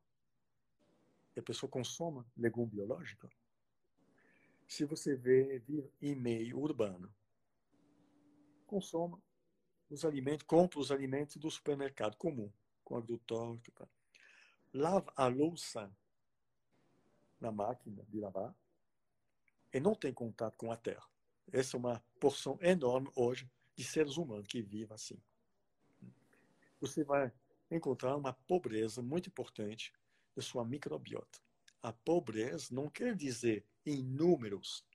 [1.36, 3.28] e a pessoa consome legume biológico,
[4.68, 5.62] se você vê
[6.00, 7.14] em meio urbano,
[8.68, 9.22] consoma
[9.90, 13.90] os alimentos, compra os alimentos do supermercado comum, com agrotóxico.
[14.74, 15.94] Lava a louça
[17.40, 18.56] na máquina de lavar
[19.74, 21.06] e não tem contato com a terra.
[21.52, 25.22] Essa é uma porção enorme hoje de seres humanos que vivem assim.
[26.82, 27.32] Você vai
[27.70, 29.94] encontrar uma pobreza muito importante
[30.36, 31.40] da sua microbiota.
[31.82, 34.86] A pobreza não quer dizer em números,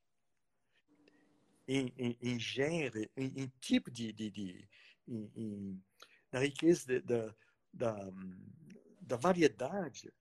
[1.66, 4.68] em, em, em gênero, em, em, tipo de, de, de
[5.09, 5.82] em,
[6.30, 7.34] na riqueza da,
[7.72, 7.97] da,
[9.01, 10.12] da variedade,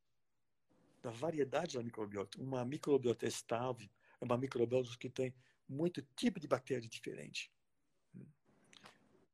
[1.02, 2.42] da variedade da microbiota.
[2.42, 3.90] Uma microbiota estável
[4.22, 5.36] é uma microbiota que tem
[5.68, 7.52] muito tipo de bactéria diferente.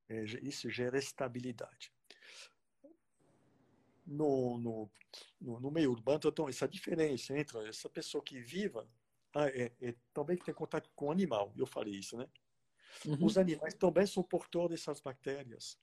[0.09, 1.93] É, isso gera estabilidade.
[4.11, 4.91] No, no,
[5.39, 8.87] no, no, meio urbano, então, essa diferença entre essa pessoa que viva
[9.33, 12.27] ah, é, é, também que tem contato com o animal, eu falei isso, né?
[13.05, 13.25] Uhum.
[13.25, 15.79] Os animais também são portadores dessas bactérias.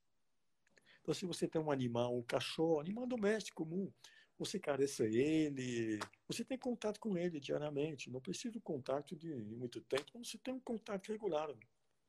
[1.01, 3.91] Então, se você tem um animal, um cachorro, animal doméstico comum,
[4.39, 5.99] você carece ele,
[6.29, 10.55] você tem contato com ele diariamente, não precisa de contato de muito tempo, você tem
[10.55, 11.49] um contato regular.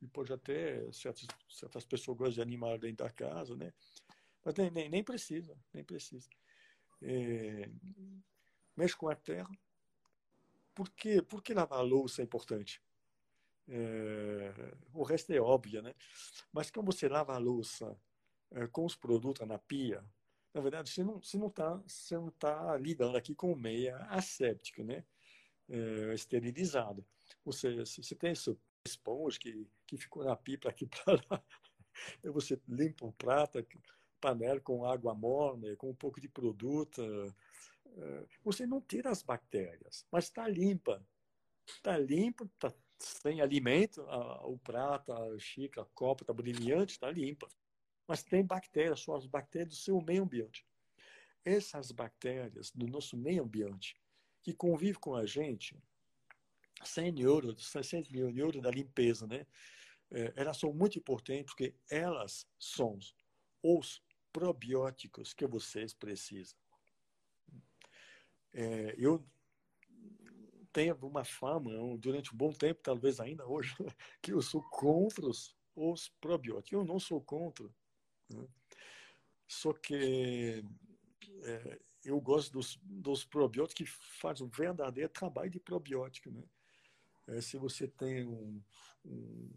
[0.02, 3.74] E pode até, certas, certas pessoas gostam de animal dentro da casa, né?
[4.44, 6.30] Mas nem, nem, nem precisa, nem precisa.
[7.02, 7.70] É,
[8.76, 9.50] mexe com a terra.
[10.74, 12.82] Por que, por lavar a louça é importante?
[13.68, 14.54] É,
[14.94, 15.94] o resto é óbvio, né?
[16.52, 17.96] Mas quando você lava a louça
[18.52, 20.04] é, com os produtos na pia,
[20.54, 24.84] na verdade, você não você não está você não tá lidando aqui com meia asséptica,
[24.84, 25.06] né?
[25.70, 27.06] É, esterilizada.
[27.46, 31.44] Você, você tem essa esponja que, que ficou na pipa aqui para lá.
[32.24, 33.60] Você limpa o prato,
[34.20, 37.02] panela com água morna, com um pouco de produto.
[37.98, 41.04] É, você não tira as bactérias, mas está limpa.
[41.68, 44.02] Está limpa, está sem alimento,
[44.44, 47.48] o prato, a xícara, a copa está brilhante, está limpa
[48.10, 50.66] mas tem bactérias, são as bactérias do seu meio ambiente.
[51.46, 53.96] Essas bactérias do nosso meio ambiente,
[54.42, 55.78] que convivem com a gente,
[56.84, 59.46] 100 neuros, 600 mil neuros da limpeza, né?
[60.10, 62.98] É, elas são muito importantes porque elas são
[63.62, 64.02] os
[64.32, 66.58] probióticos que vocês precisam.
[68.54, 69.24] É, eu
[70.72, 73.76] tenho uma fama, durante um bom tempo, talvez ainda hoje,
[74.22, 76.72] que eu sou contra os, os probióticos.
[76.72, 77.68] Eu não sou contra,
[78.30, 78.48] né?
[79.48, 80.64] Só que
[81.44, 86.30] é, eu gosto dos, dos probióticos que fazem um verdadeiro trabalho de probiótico.
[86.32, 86.44] Né?
[87.28, 88.62] É, se você tem um,
[89.04, 89.52] um,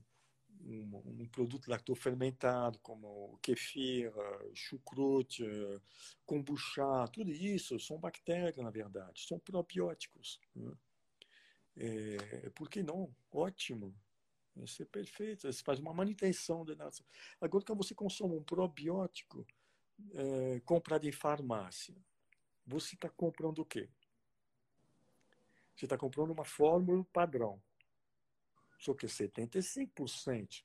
[0.64, 4.12] um, um produto lactofermentado, como kefir,
[4.54, 5.44] chucrute,
[6.24, 10.40] kombucha, tudo isso são bactérias, na verdade, são probióticos.
[10.54, 10.72] Né?
[11.76, 13.14] É, por que não?
[13.30, 13.94] Ótimo.
[14.56, 15.50] Isso é perfeito.
[15.50, 17.02] Você faz uma manutenção da nossa.
[17.40, 19.46] Agora, quando você consome um probiótico
[20.12, 21.94] é, comprado em farmácia,
[22.66, 23.88] você está comprando o quê?
[25.74, 27.60] Você está comprando uma fórmula padrão.
[28.82, 30.62] Só que 75%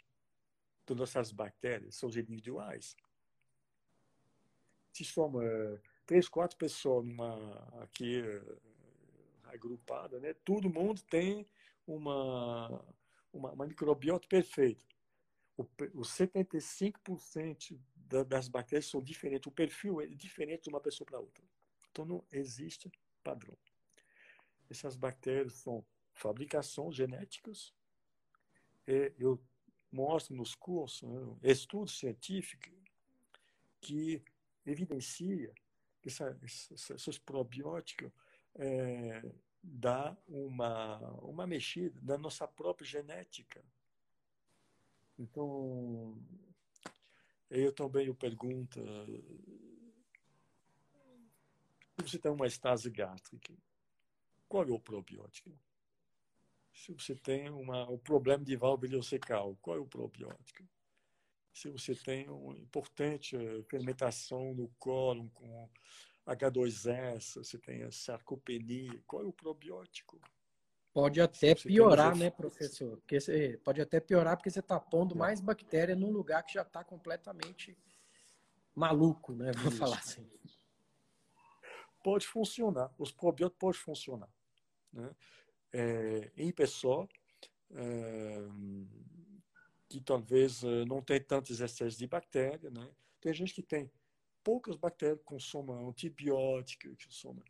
[0.88, 2.97] das nossas bactérias são individuais.
[4.91, 5.43] Se soma
[6.03, 7.36] três, quatro pessoas numa,
[7.84, 8.57] aqui eh,
[9.43, 10.34] agrupada, né?
[10.43, 11.45] todo mundo tem
[11.86, 12.84] uma
[13.32, 14.84] uma, uma microbiota perfeita.
[15.55, 15.61] O,
[15.93, 21.20] o 75% da, das bactérias são diferentes, o perfil é diferente de uma pessoa para
[21.20, 21.43] outra.
[21.91, 22.91] Então não existe
[23.24, 23.55] padrão.
[24.72, 27.77] Essas bactérias são fabricação genéticas.
[28.88, 29.40] E eu
[29.92, 32.74] mostro nos cursos né, estudos científicos
[33.82, 34.24] que
[34.66, 35.54] evidencia
[36.02, 36.38] que essa,
[36.72, 38.12] esses probióticos
[38.56, 39.22] é,
[39.62, 43.64] dá uma, uma mexida na nossa própria genética.
[45.18, 46.18] Então,
[47.50, 48.80] eu também eu pergunto,
[51.98, 53.54] você tem uma estase gástrica,
[54.48, 55.52] qual é o probiótico?
[56.78, 60.64] Se você tem uma, um problema de válvula ileocecal, qual é o probiótico?
[61.52, 65.68] Se você tem uma importante eh, fermentação no cólon com
[66.28, 69.02] H2S, você tem a sarcopenia.
[69.08, 70.22] Qual é o probiótico?
[70.94, 72.98] Pode até piorar, né, professor?
[72.98, 75.18] Porque você, pode até piorar porque você está pondo é.
[75.18, 77.76] mais bactéria num lugar que já está completamente
[78.76, 79.52] maluco, né?
[79.54, 79.80] Vou Isso.
[79.80, 80.30] falar assim.
[82.04, 82.94] Pode funcionar.
[83.00, 84.30] Os probióticos podem funcionar.
[84.94, 85.10] Né?
[85.74, 87.07] É, em pessoa
[87.72, 88.47] é,
[89.88, 92.89] que talvez eh, não tem tantos excessos de bactéria, né?
[93.22, 93.89] Tem gente que tem
[94.43, 97.43] poucas bactérias consomem antibiótico, consomem.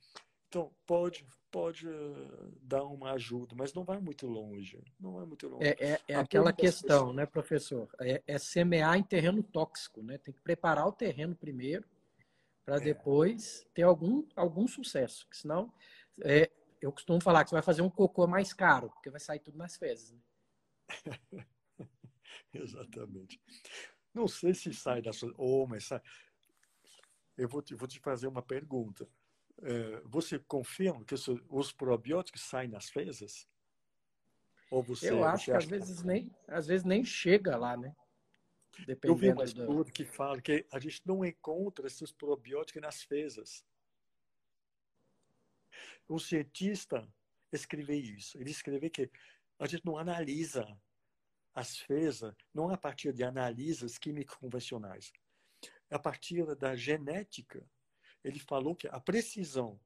[0.48, 4.80] Então, pode, pode eh, dar uma ajuda, mas não vai muito longe.
[5.00, 5.66] Não vai muito longe.
[5.68, 7.16] É, é, é aquela questão, pessoas...
[7.16, 7.90] né, professor?
[8.00, 10.18] É, é, semear em terreno tóxico, né?
[10.18, 11.86] Tem que preparar o terreno primeiro
[12.64, 12.80] para é.
[12.80, 15.28] depois ter algum, algum sucesso.
[15.32, 15.74] Senão,
[16.22, 16.50] é,
[16.82, 19.58] eu costumo falar que você vai fazer um cocô mais caro, porque vai sair tudo
[19.58, 20.12] nas fezes.
[20.12, 20.22] Né?
[22.54, 23.42] Exatamente.
[24.14, 25.34] Não sei se sai da sua.
[25.38, 26.02] Oh, mas sai.
[27.38, 29.08] Eu vou te, vou te fazer uma pergunta.
[29.62, 31.16] É, você confirma que
[31.50, 33.48] os probióticos saem nas fezes?
[34.70, 36.08] Ou você, eu acho você que às vezes, que...
[36.08, 37.96] nem, às vezes nem chega lá, né?
[38.86, 39.92] Dependendo eu vi um estudo do...
[39.92, 43.66] que fala que a gente não encontra esses probióticos nas fezes.
[46.10, 47.08] Um cientista
[47.52, 48.38] escreveu isso.
[48.40, 49.10] Ele escreveu que
[49.60, 50.66] a gente não analisa
[51.54, 55.12] as fezes, não a partir de análises químicas convencionais.
[55.90, 57.68] A partir da genética.
[58.24, 59.80] Ele falou que a precisão,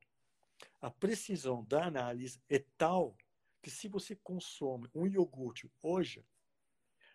[0.82, 3.16] a precisão da análise é tal
[3.62, 6.26] que se você consome um iogurte hoje,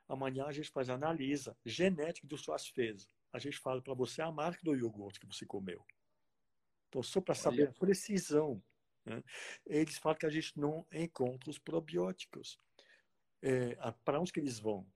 [0.09, 3.09] amanhã a gente faz a analisa genética das suas fezes.
[3.33, 5.85] A gente fala para você a marca do iogurte que você comeu.
[7.03, 8.63] Só para saber a precisão.
[9.05, 9.23] Né?
[9.65, 12.59] Eles falam que a gente não encontra os probióticos
[13.43, 14.87] é, para onde que eles vão?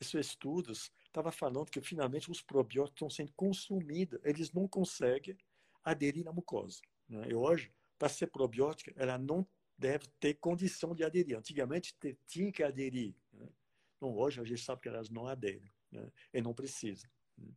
[0.00, 5.36] Esses estudos estavam falando que finalmente os probióticos estão sendo consumidos, eles não conseguem
[5.82, 6.80] aderir na mucosa.
[7.08, 7.28] Né?
[7.30, 11.36] E hoje, para ser probiótica, ela não deve ter condição de aderir.
[11.36, 13.14] Antigamente tinha que aderir.
[13.32, 13.48] Né?
[13.96, 16.10] Então, hoje a gente sabe que elas não aderem né?
[16.32, 17.10] e não precisam.
[17.36, 17.48] Né?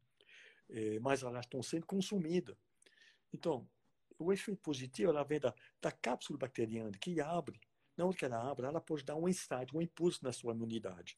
[0.70, 2.56] É, mas elas estão sendo consumidas.
[3.34, 3.68] Então,
[4.18, 7.60] o efeito positivo ela vem da, da cápsula bacteriana que abre
[7.98, 11.18] na hora que ela abre, ela pode dar um insight, um impulso na sua imunidade.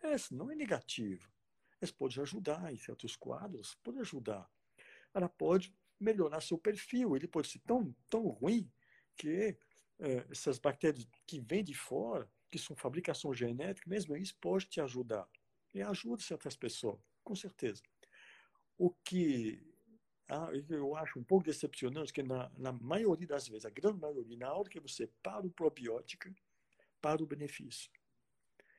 [0.00, 1.30] Essa não é negativo.
[1.80, 4.50] Essa pode ajudar em certos quadros, pode ajudar.
[5.14, 7.14] Ela pode melhorar seu perfil.
[7.14, 8.70] Ele pode ser tão, tão ruim
[9.16, 9.56] que
[9.98, 14.80] é, essas bactérias que vêm de fora, que são fabricação genética, mesmo isso pode te
[14.80, 15.28] ajudar.
[15.72, 17.82] E ajuda certas pessoas, com certeza.
[18.76, 19.69] O que
[20.30, 24.36] ah, eu acho um pouco decepcionante que na, na maioria das vezes, a grande maioria,
[24.36, 26.28] na hora que você para o probiótico,
[27.00, 27.90] para o benefício.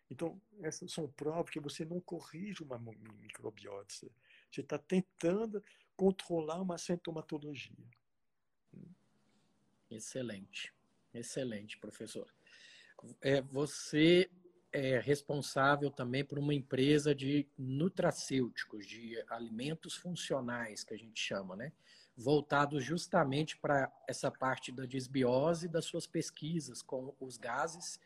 [0.09, 3.93] Então, essas são provas que você não corrige uma microbiota.
[3.93, 5.63] Você está tentando
[5.95, 7.75] controlar uma sintomatologia.
[9.89, 10.73] Excelente,
[11.13, 12.33] excelente, professor.
[13.19, 14.29] É, você
[14.73, 21.55] é responsável também por uma empresa de nutracêuticos, de alimentos funcionais, que a gente chama,
[21.55, 21.71] né?
[22.15, 27.99] Voltados justamente para essa parte da desbiose das suas pesquisas com os gases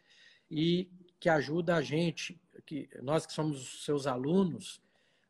[0.49, 0.89] e
[1.19, 4.81] que ajuda a gente, que nós que somos seus alunos,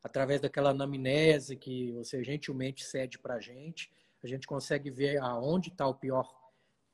[0.02, 3.90] através daquela anamnese que você gentilmente cede para a gente,
[4.22, 6.32] a gente consegue ver aonde está o pior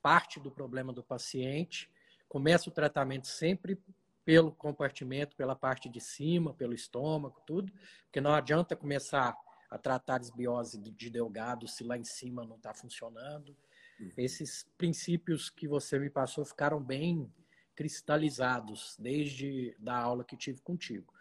[0.01, 1.89] parte do problema do paciente,
[2.27, 3.77] começa o tratamento sempre
[4.25, 7.71] pelo compartimento, pela parte de cima, pelo estômago, tudo,
[8.05, 9.35] porque não adianta começar
[9.69, 13.55] a tratar desbiose de delgado se lá em cima não está funcionando.
[13.99, 14.11] Uhum.
[14.17, 17.31] Esses princípios que você me passou ficaram bem
[17.75, 21.11] cristalizados desde da aula que tive contigo.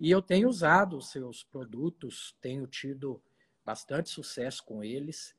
[0.00, 3.22] E eu tenho usado os seus produtos, tenho tido
[3.64, 5.36] bastante sucesso com eles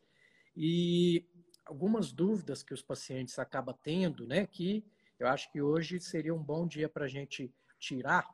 [0.55, 1.25] e
[1.65, 4.85] algumas dúvidas que os pacientes acabam tendo, né, que
[5.19, 8.25] eu acho que hoje seria um bom dia para a gente tirar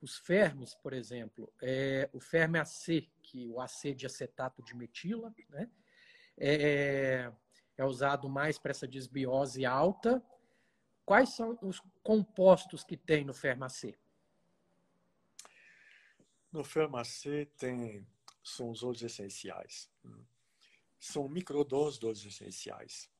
[0.00, 5.34] os fermes, por exemplo, é, o ferme AC, que o AC de acetato de metila,
[5.48, 5.70] né?
[6.36, 7.32] É,
[7.76, 10.22] é usado mais para essa desbiose alta.
[11.04, 13.96] Quais são os compostos que tem no fermacê?
[16.52, 18.06] No fermacê tem
[18.42, 19.90] são os óleos essenciais.
[20.98, 23.10] São microdoses óleos essenciais.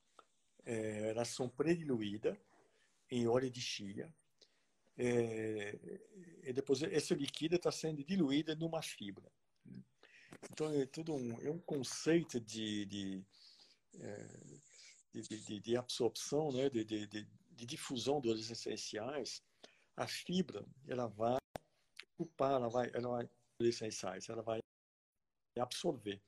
[0.65, 2.37] É, elas são prediluídas
[3.11, 4.13] em óleo de chia.
[4.97, 5.79] É,
[6.43, 9.31] e depois esse líquido está sendo diluído numa fibra.
[10.51, 13.25] Então é tudo um, é um conceito de, de,
[13.95, 14.29] é,
[15.13, 16.69] de, de, de absorção, né?
[16.69, 17.27] de, de, de,
[17.67, 19.43] difusão dos essenciais.
[19.97, 21.39] A fibra ela vai
[22.15, 23.29] ocupar, ela vai, ela vai
[23.61, 24.61] essenciais, ela vai
[25.59, 26.21] absorver.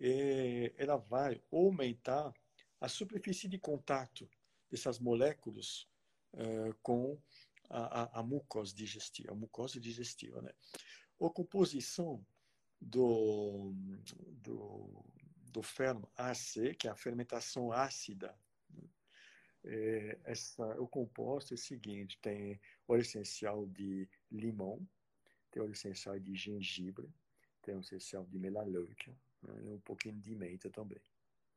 [0.00, 2.32] E ela vai aumentar
[2.80, 4.28] a superfície de contato
[4.72, 5.86] dessas moléculas
[6.32, 7.20] uh, com
[7.68, 10.50] a, a, a, mucosa digestiva, a mucosa digestiva, né?
[11.20, 12.24] A composição
[12.80, 13.72] do,
[14.42, 15.04] do,
[15.52, 18.34] do fermo AC, que é a fermentação ácida,
[18.70, 18.82] né?
[19.64, 22.58] é, essa, o composto é o seguinte, tem
[22.88, 24.84] óleo essencial de limão,
[25.50, 27.08] tem óleo essencial de gengibre,
[27.60, 29.54] tem óleo essencial de melaleuca, né?
[29.64, 31.00] e um pouquinho de menta também.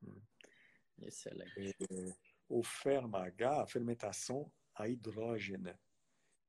[0.01, 0.13] Né?
[1.01, 1.76] Excelente.
[1.89, 5.80] É, o FERMH, a fermentação a hidrógena,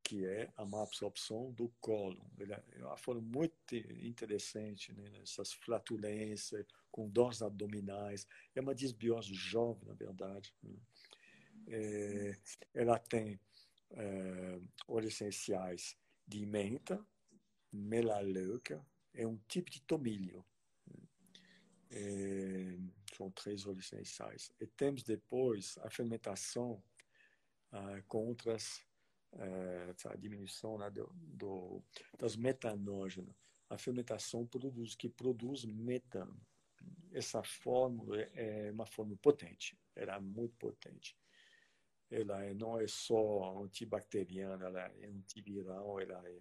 [0.02, 2.24] que é a má absorção do cólon.
[2.38, 5.04] Ele é uma forma muito interessante, né?
[5.22, 8.26] essas flatulências, com doses abdominais.
[8.54, 10.54] É uma disbiose jovem, na verdade.
[10.62, 10.76] Né?
[11.68, 12.38] É,
[12.74, 13.40] ela tem
[13.90, 17.04] é, óleos essenciais de menta,
[17.72, 20.44] melaleuca, é um tipo de tomilho.
[21.90, 22.78] É,
[23.16, 24.50] são três essenciais.
[24.60, 26.82] E temos depois a fermentação
[27.72, 28.02] ah,
[29.34, 31.82] ah, a diminuição né, do, do,
[32.18, 33.34] das metanógenas.
[33.68, 36.40] A fermentação produz, que produz metano.
[37.12, 41.16] Essa fórmula é uma fórmula potente, era muito potente
[42.10, 46.40] ela é, não é só antibacteriana, ela é antiviral, ela é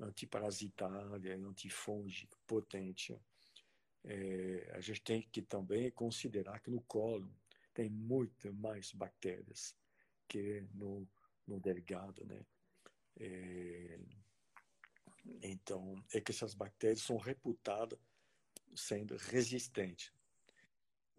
[0.00, 3.16] antiparasitária, antifúngica, potente.
[4.04, 7.30] É, a gente tem que também considerar que no colo
[7.74, 9.74] tem muito mais bactérias
[10.26, 11.06] que no,
[11.46, 12.44] no delgado, né?
[13.18, 13.98] É,
[15.42, 17.98] então, é que essas bactérias são reputadas
[18.74, 20.12] sendo resistentes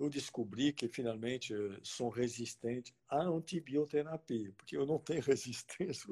[0.01, 1.53] eu descobri que finalmente
[1.83, 6.11] sou resistente à antibioterapia, porque eu não tenho resistência.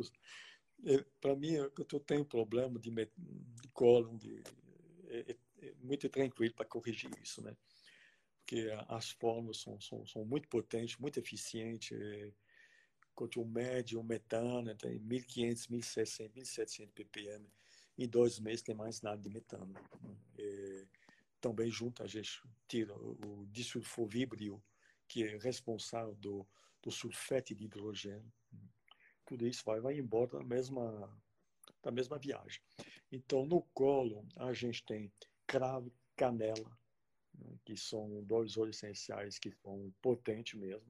[0.86, 4.68] É, Para mim, eu tenho problema de, de cólon, de, é, é, é
[5.82, 7.56] muito tranquilo para corrigir isso, né?
[8.40, 11.92] Porque as fórmulas são, são, são muito potentes, muito eficientes.
[11.92, 12.32] É,
[13.14, 17.46] quanto o médio, o metano, tem 1.500, 1.600, 1.700 ppm.
[17.98, 19.74] Em dois meses tem mais nada de metano.
[20.38, 20.88] É,
[21.42, 24.62] também junto a gente tira o disulfovibrio,
[25.08, 26.48] que é responsável do,
[26.82, 28.32] do sulfete de hidrogênio.
[29.26, 31.22] Tudo isso vai, vai embora da mesma,
[31.84, 32.62] da mesma viagem.
[33.12, 35.12] Então, no colo, a gente tem
[35.50, 36.78] cravo, canela,
[37.34, 40.86] né, que são dois óleos essenciais que são potentes mesmo.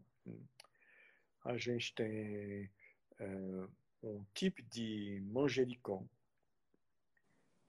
[1.46, 2.70] A gente tem
[3.18, 3.68] é,
[4.04, 6.08] um tipo de manjericão,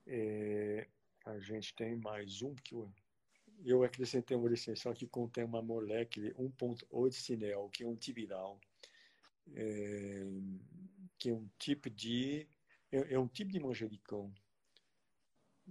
[0.04, 0.88] é,
[1.24, 2.92] a gente tem mais um que eu,
[3.64, 8.60] eu acrescentei uma essencial que contém uma molécula 1.8 sinel, que é um antiviral,
[9.54, 10.24] é,
[11.16, 12.48] que é um tipo de
[12.90, 14.32] é, é, um tipo de manjericão.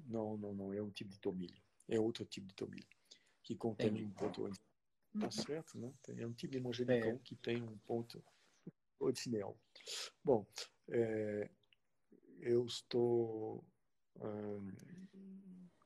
[0.05, 1.61] Não, não, não, é um tipo de tomilho.
[1.87, 2.87] É outro tipo de tomilho
[3.43, 4.49] que contém um ponto
[5.19, 5.91] Tá certo, né?
[6.17, 7.19] É um tipo de manjericão é.
[7.23, 8.23] que tem um ponto
[9.15, 9.57] sinel.
[10.23, 10.45] Bom,
[10.87, 11.49] é,
[12.39, 13.65] eu estou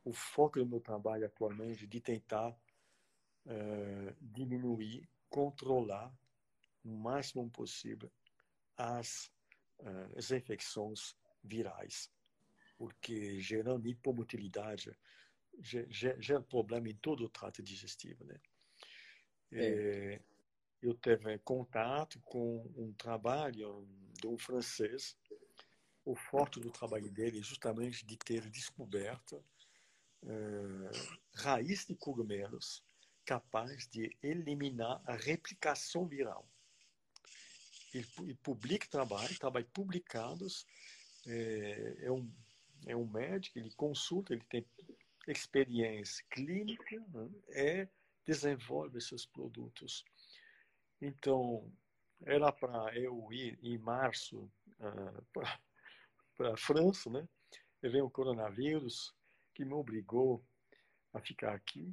[0.03, 6.13] o foco do meu trabalho atualmente de tentar uh, diminuir, controlar
[6.83, 8.11] o máximo possível
[8.75, 9.31] as,
[9.79, 12.11] uh, as infecções virais,
[12.77, 14.91] porque gerando hipomotilidade
[15.61, 18.39] gera problema em todo o trato digestivo, né?
[19.51, 19.65] É.
[19.65, 20.21] É,
[20.81, 23.87] eu tive contato com um trabalho
[24.19, 25.15] de um francês
[26.05, 29.43] o forte do trabalho dele é justamente de ter descoberto
[30.23, 32.83] uh, raiz de cogumelos
[33.25, 36.45] capaz de eliminar a replicação viral.
[37.93, 40.65] Ele, ele publica trabalho, trabalhos publicados,
[41.25, 42.29] é, é, um,
[42.85, 44.65] é um médico, ele consulta, ele tem
[45.27, 47.87] experiência clínica, né, é,
[48.25, 50.03] desenvolve seus produtos.
[51.01, 51.71] Então,
[52.25, 57.27] era para eu ir em março uh, para a França, né?
[57.81, 59.13] E veio o coronavírus
[59.53, 60.43] que me obrigou
[61.13, 61.91] a ficar aqui.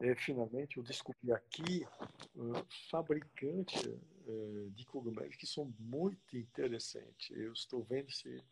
[0.00, 1.84] E, finalmente, eu descobri aqui
[2.36, 7.30] uh, fabricantes uh, de cogumelos que são muito interessantes.
[7.36, 8.42] Eu estou vendo se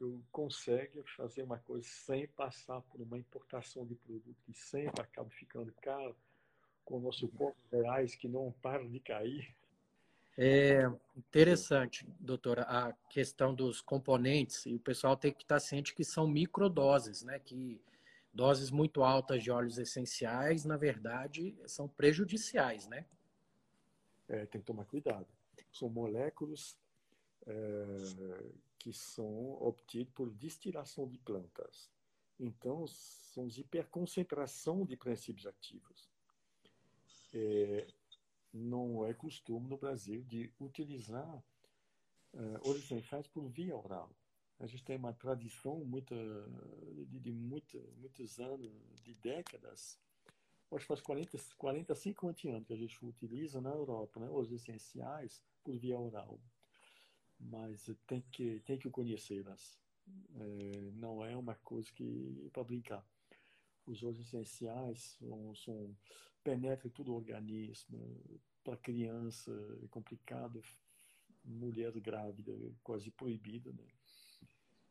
[0.00, 5.30] eu consigo fazer uma coisa sem passar por uma importação de produto que sempre acaba
[5.30, 6.16] ficando caro,
[6.84, 9.54] com o nosso povo reais que não para de cair.
[10.36, 10.82] É
[11.16, 16.26] interessante, doutora, a questão dos componentes, e o pessoal tem que estar ciente que são
[16.26, 17.38] microdoses, né?
[17.38, 17.80] Que
[18.32, 23.06] doses muito altas de óleos essenciais, na verdade, são prejudiciais, né?
[24.28, 25.26] É, tem que tomar cuidado.
[25.72, 26.76] São moléculas
[27.46, 27.54] é,
[28.84, 31.90] que são obtidas por destilação de plantas.
[32.38, 36.10] Então, são hiperconcentração de princípios ativos.
[37.32, 37.86] É,
[38.52, 41.34] não é costume no Brasil de utilizar
[42.34, 44.14] uh, óleos essenciais por via oral.
[44.60, 46.14] A gente tem uma tradição muita,
[47.08, 48.70] de, de muitos anos,
[49.02, 49.98] de décadas,
[50.70, 54.52] acho que faz 40, 40, 50 anos que a gente utiliza na Europa, né, os
[54.52, 56.38] essenciais por via oral.
[57.38, 59.78] Mas tem que, tem que conhecê-las.
[60.36, 63.06] É, não é uma coisa que para brincar.
[63.86, 65.96] Os óleos essenciais são, são
[66.42, 68.20] penetra em todo o organismo.
[68.62, 69.50] Para criança
[69.82, 70.62] é complicado,
[71.44, 73.72] mulher grávida é quase proibido.
[73.72, 73.84] Né?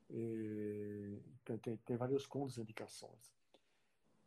[0.10, 3.34] É, tem, tem, tem várias contraindicações.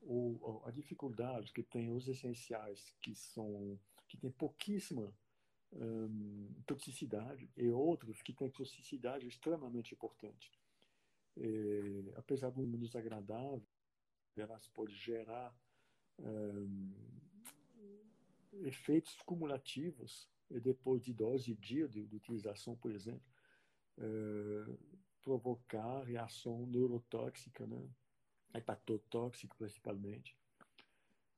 [0.03, 5.13] ou, a dificuldade que tem os essenciais que são que tem pouquíssima
[5.79, 10.51] um, toxicidade e outros que têm toxicidade extremamente importante.
[11.37, 13.63] E, apesar do menos agradável,
[14.37, 15.55] elas podem gerar
[16.19, 16.93] um,
[18.65, 23.25] efeitos cumulativos e depois de dose de dia de, de utilização, por exemplo,
[23.99, 24.79] uh,
[25.21, 27.89] provocar reação neurotóxica, né?
[28.55, 30.37] hepatotóxica principalmente.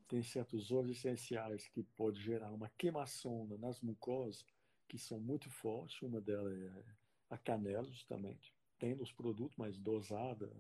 [0.09, 4.45] Tem certos óleos essenciais que podem gerar uma queimação nas mucosas
[4.89, 6.01] que são muito fortes.
[6.01, 6.85] Uma delas é
[7.29, 8.55] a canela, justamente.
[8.79, 10.51] Tem nos produtos, mas dosada,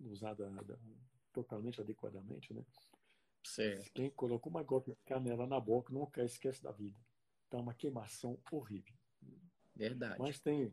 [0.00, 0.50] usada
[1.32, 2.64] totalmente adequadamente, né?
[3.44, 3.90] Certo.
[3.92, 6.98] Quem colocou uma gota de canela na boca quer esquece da vida.
[7.46, 8.94] Então, é uma queimação horrível.
[9.74, 10.18] Verdade.
[10.18, 10.72] Mas tem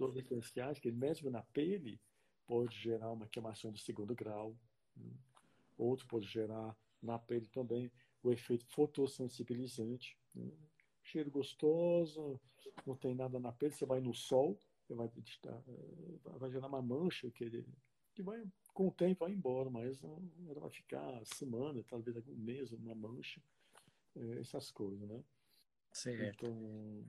[0.00, 2.00] óleos essenciais que, mesmo na pele,
[2.46, 4.56] pode gerar uma queimação de segundo grau.
[4.96, 5.10] Né?
[5.76, 7.90] Outro pode gerar na pele também
[8.22, 10.16] o efeito fotossensibilizante.
[10.34, 10.50] Né?
[11.02, 12.40] Cheiro gostoso,
[12.86, 16.82] não tem nada na pele, você vai no sol, você vai, eh, vai gerar uma
[16.82, 17.64] mancha que,
[18.14, 18.42] que vai,
[18.74, 23.40] com o tempo vai embora, mas ela vai ficar semana, talvez algum mês, uma mancha,
[24.16, 25.22] eh, essas coisas, né?
[25.92, 26.46] Certo.
[26.46, 27.04] Então...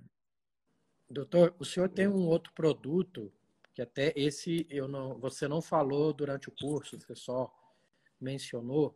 [1.10, 3.34] Doutor, o senhor tem um outro produto
[3.74, 7.52] que até esse eu não, você não falou durante o curso, você só
[8.20, 8.96] mencionou,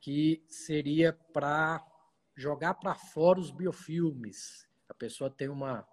[0.00, 1.84] que seria para
[2.34, 4.66] jogar para fora os biofilmes.
[4.88, 5.86] A pessoa tem uma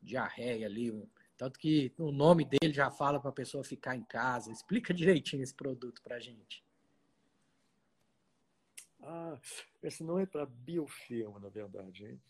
[0.00, 0.92] diarreia ali,
[1.36, 4.52] tanto que o nome dele já fala para a pessoa ficar em casa.
[4.52, 6.64] Explica direitinho esse produto para a gente.
[9.00, 9.38] Ah,
[9.82, 12.20] esse não é para biofilme, na verdade, hein?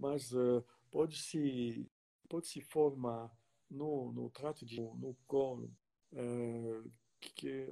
[0.00, 1.86] mas uh, pode se
[2.28, 3.30] pode se formar
[3.70, 5.70] no, no trato de no colo
[6.12, 6.90] uh,
[7.28, 7.66] que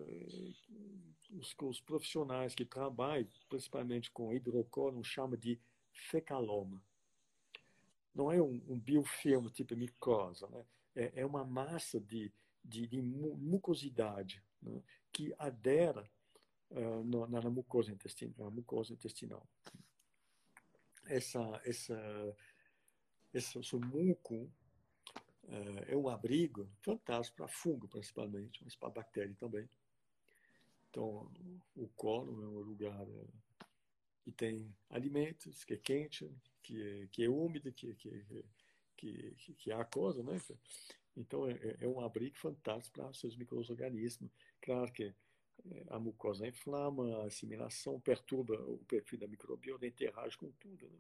[1.31, 5.59] os, os, profissionais que trabalham principalmente com hidrocórnio chamam de
[5.93, 6.83] fecaloma.
[8.15, 10.65] Não é um, um biofilme tipo micosa, né?
[10.95, 12.33] é, é uma massa de,
[12.65, 14.83] de, de mucosidade né?
[15.13, 16.09] que adera
[16.71, 19.47] uh, no, na, na, mucosa intestinal, na mucosa intestinal.
[21.07, 22.37] Essa, essa,
[23.33, 24.51] esse, esse muco
[25.51, 29.69] é, é um abrigo fantástico para fungo, principalmente, mas para bactéria também.
[30.91, 31.31] Então,
[31.77, 33.27] o colo é um lugar é,
[34.23, 36.31] que tem alimentos, que é quente,
[36.63, 38.25] que é, que é úmido, que, que,
[38.97, 40.41] que, que é aquosa, né?
[41.17, 44.31] Então, é, é um abrigo fantástico para seus micro-organismos.
[44.61, 45.15] Claro que
[45.91, 50.87] a mucosa inflama, a assimilação perturba o perfil da microbiota, interage com tudo.
[50.87, 50.99] Né?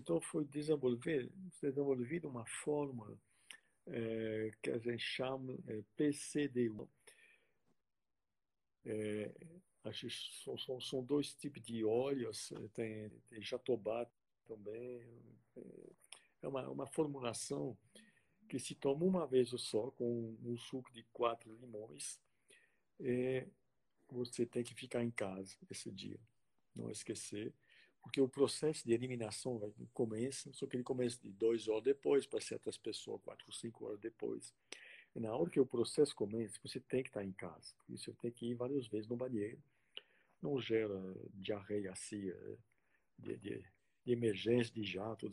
[0.00, 3.18] Então, foi desenvolvido, desenvolvido uma fórmula
[3.86, 6.88] é, que a gente chama é, PCD1.
[8.84, 9.32] É,
[10.44, 14.06] são, são, são, dois tipos de óleos, é, tem, tem jatobá
[14.46, 15.02] também.
[15.56, 15.92] É,
[16.42, 17.76] é uma, uma formulação
[18.48, 22.20] que se toma uma vez só, com um suco de quatro limões.
[22.98, 23.46] É,
[24.08, 26.18] você tem que ficar em casa esse dia,
[26.74, 27.54] não esquecer
[28.02, 32.26] porque o processo de eliminação vai, começa, só que ele começa de duas horas depois,
[32.26, 34.54] para certas pessoas, quatro cinco horas depois.
[35.14, 37.74] E na hora que o processo começa, você tem que estar em casa.
[37.88, 39.62] Você tem que ir várias vezes no banheiro.
[40.40, 40.98] Não gera
[41.34, 42.32] diarreia assim,
[43.18, 43.64] de, de,
[44.04, 45.28] de emergência, de jato,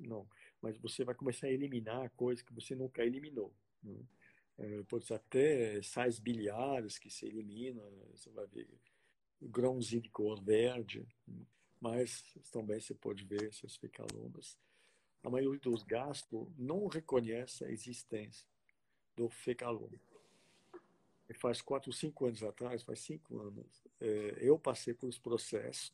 [0.00, 0.26] não.
[0.60, 3.54] Mas você vai começar a eliminar coisas que você nunca eliminou.
[3.82, 3.96] Né?
[4.56, 8.68] É, pode ser até sais biliares que se eliminam, você vai ver
[9.42, 11.06] grãozinho de cor verde.
[11.26, 11.44] Né?
[11.84, 14.58] Mas também se pode ver essas fecalomas.
[15.22, 18.48] A maioria dos gastos não reconhece a existência
[19.14, 20.00] do fecaloma.
[21.28, 25.92] E faz quatro, cinco anos atrás, faz cinco anos, é, eu passei por esse processo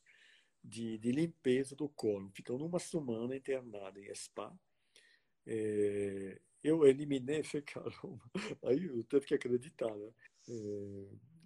[0.63, 2.29] de, de limpeza do colo.
[2.29, 4.57] Ficando uma semana internada em spa.
[5.45, 8.31] É, eu eliminei fecaloma.
[8.63, 10.09] Aí eu teve que acreditar, né?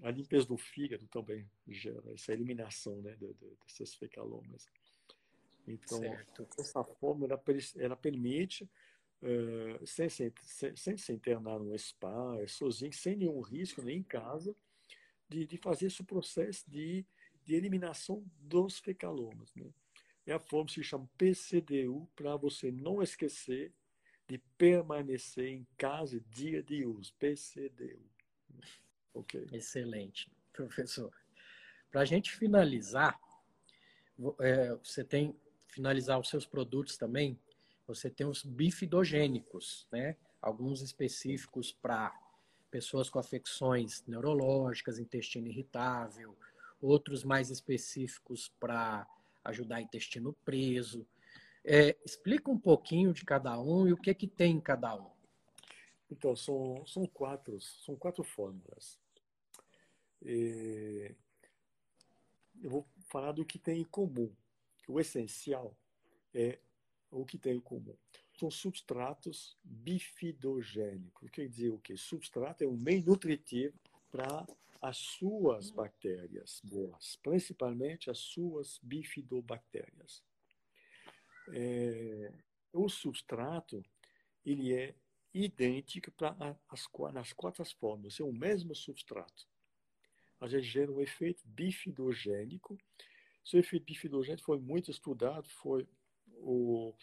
[0.01, 4.67] A limpeza do fígado também gera essa eliminação né, de, de, dessas fecalomas.
[5.67, 6.47] Então, certo.
[6.59, 7.41] essa forma ela,
[7.77, 8.69] ela permite,
[9.21, 10.31] uh, sem, sem,
[10.75, 14.55] sem se internar num spa, é sozinho, sem nenhum risco, nem em casa,
[15.27, 17.05] de, de fazer esse processo de,
[17.43, 19.53] de eliminação dos fecalomas.
[19.55, 19.65] Né?
[20.25, 23.73] É a forma que se chama PCDU, para você não esquecer
[24.27, 27.13] de permanecer em casa dia de uso.
[27.19, 28.03] PCDU.
[29.15, 29.47] Okay.
[29.51, 31.11] Excelente, professor.
[31.89, 33.17] Para a gente finalizar,
[34.39, 35.35] é, você tem
[35.75, 37.37] finalizar os seus produtos também.
[37.87, 40.15] Você tem os bifidogênicos, né?
[40.41, 42.17] Alguns específicos para
[42.71, 46.35] pessoas com afecções neurológicas, intestino irritável,
[46.81, 49.07] outros mais específicos para
[49.43, 51.05] ajudar intestino preso.
[51.63, 55.09] É, explica um pouquinho de cada um e o que que tem em cada um.
[56.09, 58.99] Então, são, são quatro, são quatro fórmulas.
[60.25, 61.15] E
[62.61, 64.33] eu vou falar do que tem em comum.
[64.87, 65.77] O essencial
[66.33, 66.59] é
[67.11, 67.95] o que tem em comum.
[68.33, 71.29] São substratos bifidogênicos.
[71.29, 71.95] Quer dizer o quê?
[71.95, 73.79] Substrato é um meio nutritivo
[74.11, 74.45] para
[74.81, 80.23] as suas bactérias boas, principalmente as suas bifidobactérias.
[81.49, 82.33] É,
[82.73, 83.83] o substrato
[84.45, 84.95] ele é
[85.33, 89.47] idêntico para as, nas quatro formas, é o mesmo substrato.
[90.39, 92.77] A gente gera um efeito bifidogênico.
[93.45, 95.87] Esse efeito bifidogênico foi muito estudado, foi
[96.37, 96.93] o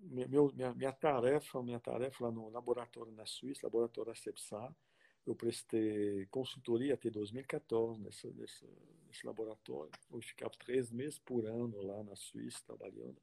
[0.00, 4.72] meu, minha, minha tarefa, minha tarefa lá no laboratório na Suíça, laboratório Acepsar,
[5.26, 8.66] eu prestei consultoria até 2014 nesse, nesse,
[9.06, 9.90] nesse laboratório.
[10.10, 13.16] Eu ficava três meses por ano lá na Suíça trabalhando.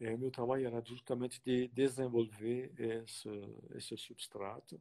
[0.00, 3.28] É, meu trabalho era justamente de desenvolver esse,
[3.74, 4.80] esse substrato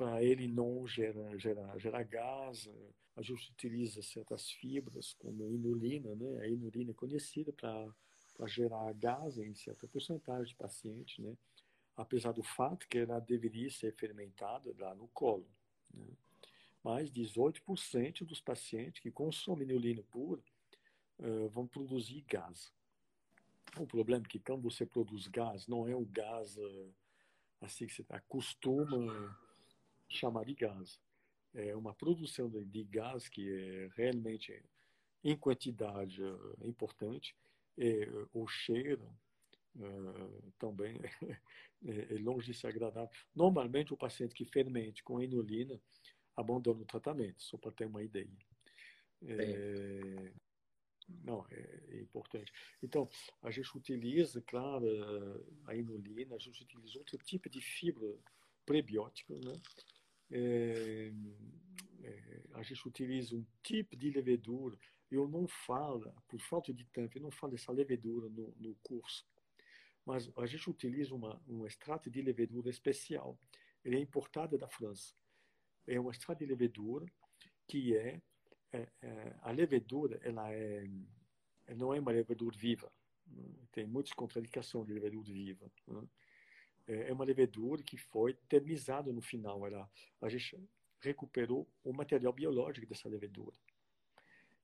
[0.00, 2.66] para ele não gerar, gerar, gerar gás.
[3.14, 6.40] A gente utiliza certas fibras, como a inulina, né?
[6.40, 11.36] A inulina é conhecida para gerar gás em certa porcentagem de pacientes, né?
[11.94, 15.46] apesar do fato que ela deveria ser fermentada lá no colo.
[15.92, 16.06] Né?
[16.82, 20.40] Mas 18% dos pacientes que consomem neolina pura
[21.18, 22.72] uh, vão produzir gás.
[23.78, 26.94] O problema é que quando você produz gás, não é o gás uh,
[27.60, 29.38] assim que você acostuma
[30.10, 31.00] chamar de gás.
[31.54, 34.62] É uma produção de, gás que é realmente
[35.22, 37.36] em quantidade uh, importante,
[37.78, 39.08] é, o cheiro,
[39.76, 40.96] Uh, também
[41.86, 43.08] é, é, longe de ser agradável.
[43.32, 45.80] Normalmente, o paciente que fermente com inulina
[46.36, 48.28] abandona o tratamento, só para ter uma ideia.
[49.22, 50.32] É,
[51.22, 52.52] não, é, é, importante.
[52.82, 53.08] Então,
[53.42, 54.86] a gente utiliza, claro,
[55.66, 58.18] a inulina, a gente utiliza outro tipo de fibra
[58.66, 59.52] prebiótica, né?
[60.30, 61.12] É,
[62.02, 64.78] é, a gente utiliza um tipo de levedura.
[65.10, 69.26] Eu não falo, por falta de tempo, eu não falo dessa levedura no, no curso
[70.04, 73.38] mas a gente utiliza uma, um extrato de levedura especial.
[73.84, 75.14] Ele é importado da França.
[75.86, 77.06] É um extrato de levedura
[77.68, 78.20] que é,
[78.72, 80.88] é, é a levedura, ela é,
[81.76, 82.92] não é uma levedura viva.
[83.70, 85.70] Tem muitas contraindicações de levedura viva.
[85.86, 86.02] Né?
[86.90, 89.66] É, é uma levedura que foi terminizada no final.
[89.66, 89.88] Ela,
[90.20, 90.58] a gente
[91.00, 93.56] recuperou o material biológico dessa levedura.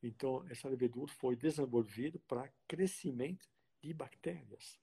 [0.02, 3.48] Então, essa levedura foi desenvolvida para crescimento
[3.82, 4.78] de bactérias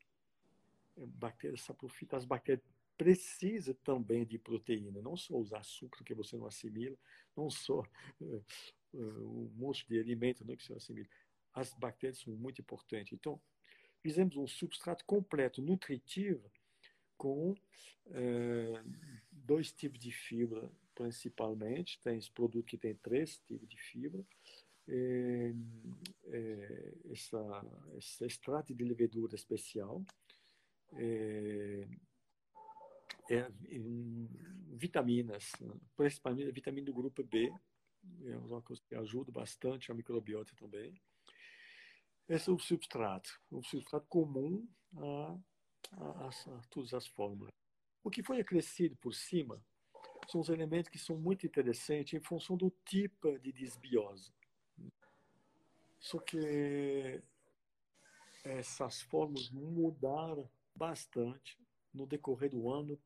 [0.96, 2.64] bactérias saprofitas, as bactérias
[2.98, 6.96] precisam também de proteína, não só os açúcares que você não assimila,
[7.36, 7.82] não só
[8.22, 8.46] uh,
[8.94, 11.08] uh, um monte de alimentos né, que você assimila.
[11.54, 13.14] As bactérias são muito importantes.
[13.14, 13.42] Então,
[14.02, 16.52] fizemos um substrato completo, nutritivo,
[17.24, 18.84] com uh,
[19.32, 22.02] dois tipos de fibra, principalmente.
[22.02, 24.22] Tem esse produto que tem três tipos de fibra.
[24.86, 25.54] É,
[26.26, 27.66] é, essa,
[27.98, 30.04] esse extrato de levedura especial,
[30.92, 31.88] é,
[33.30, 33.50] é,
[34.74, 35.54] vitaminas,
[35.96, 37.50] principalmente a vitamina do grupo B,
[38.26, 40.94] é uma coisa que ajuda bastante a microbiota também.
[42.28, 44.68] Esse é o substrato, o substrato comum
[44.98, 45.40] a,
[46.70, 47.54] todas as fórmulas.
[48.04, 49.62] O que foi acrescido por cima
[50.28, 54.34] são os elementos que são muito interessantes em função do tipo de desbiose.
[56.00, 57.22] Só que
[58.44, 61.58] essas fórmulas mudaram bastante
[61.94, 63.00] no decorrer do ano,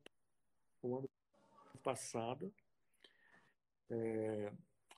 [0.83, 1.09] ano
[1.83, 2.53] passado.
[3.89, 4.51] É,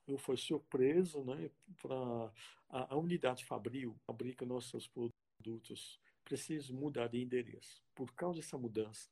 [0.07, 2.31] eu fui surpreso, né, para
[2.69, 5.99] a, a, unidade Fabril fabrica nossos produtos
[6.29, 7.83] precisa mudar de endereço.
[7.95, 9.09] Por causa dessa mudança,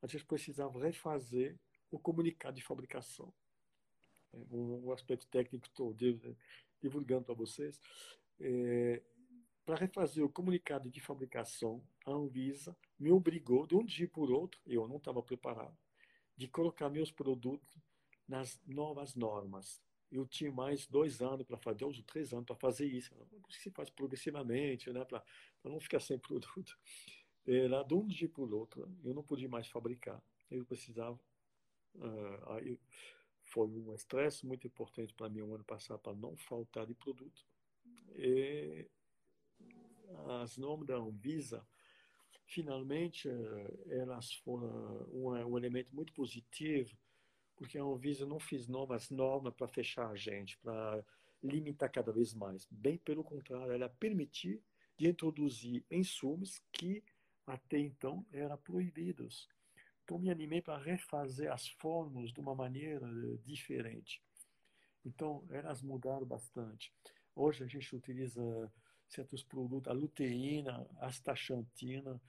[0.00, 1.58] a gente precisava refazer
[1.90, 3.34] o comunicado de fabricação.
[4.32, 5.92] É, um, um aspecto técnico estou
[6.80, 7.80] divulgando para vocês.
[8.40, 9.02] É,
[9.64, 14.60] para refazer o comunicado de fabricação, a Anvisa me obrigou, de um dia por outro,
[14.66, 15.76] eu não estava preparado,
[16.36, 17.82] de colocar meus produtos
[18.28, 19.82] nas novas normas.
[20.14, 23.12] Eu tinha mais dois anos para fazer, ou três anos para fazer isso.
[23.50, 25.24] Se faz progressivamente, né, para
[25.64, 26.78] não ficar sem produto.
[27.46, 30.22] Era de um dia por outro, eu não podia mais fabricar.
[30.50, 31.18] Eu precisava.
[31.96, 32.80] Uh, aí
[33.44, 36.94] foi um estresse muito importante para mim o um ano passado para não faltar de
[36.94, 37.44] produto.
[38.16, 38.88] E
[40.40, 41.66] as normas da Anvisa,
[42.46, 46.96] finalmente, eh, elas foram um, um elemento muito positivo,
[47.64, 51.02] porque a Anvisa não fez novas normas para fechar a gente, para
[51.42, 52.66] limitar cada vez mais.
[52.70, 54.62] Bem pelo contrário, ela permitir
[54.98, 57.02] de introduzir insumos que
[57.46, 59.48] até então eram proibidos.
[60.04, 64.22] Então, me animei para refazer as fórmulas de uma maneira eh, diferente.
[65.02, 66.92] Então, elas mudaram bastante.
[67.34, 68.70] Hoje a gente utiliza
[69.08, 72.20] certos produtos, a luteína, astaxantina,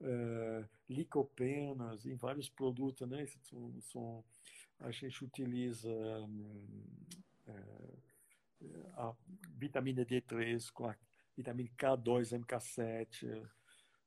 [0.00, 3.26] uh, licopenas, em vários produtos, né?
[3.42, 4.24] São, são,
[4.80, 6.70] a gente utiliza um,
[7.48, 8.02] uh,
[8.96, 9.14] a
[9.56, 10.96] vitamina D3 com a
[11.36, 13.48] vitamina K2, MK7,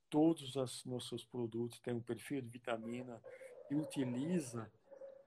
[0.10, 3.22] todos os nossos produtos têm um perfil de vitamina
[3.70, 4.72] e utiliza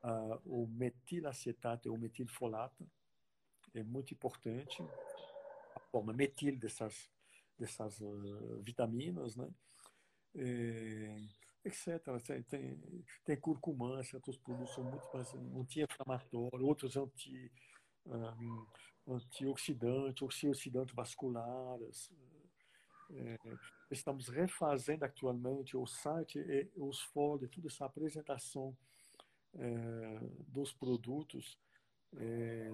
[0.03, 2.89] uh, o metilacetato ou metilfolato,
[3.75, 4.83] é muito importante,
[5.75, 7.11] a forma metil dessas,
[7.59, 9.49] dessas uh, vitaminas, né?
[10.35, 11.17] É,
[11.65, 12.01] etc.
[12.25, 17.53] Tem, tem, tem curcumã, certos produtos são muito mais anti-inflamatórios, outros anti,
[18.07, 18.67] um,
[19.09, 22.11] antioxidantes, antioxidantes vasculares.
[23.13, 23.37] É,
[23.91, 28.77] estamos refazendo atualmente o site e os folhas, toda essa apresentação
[29.55, 31.59] é, dos produtos.
[32.17, 32.71] É,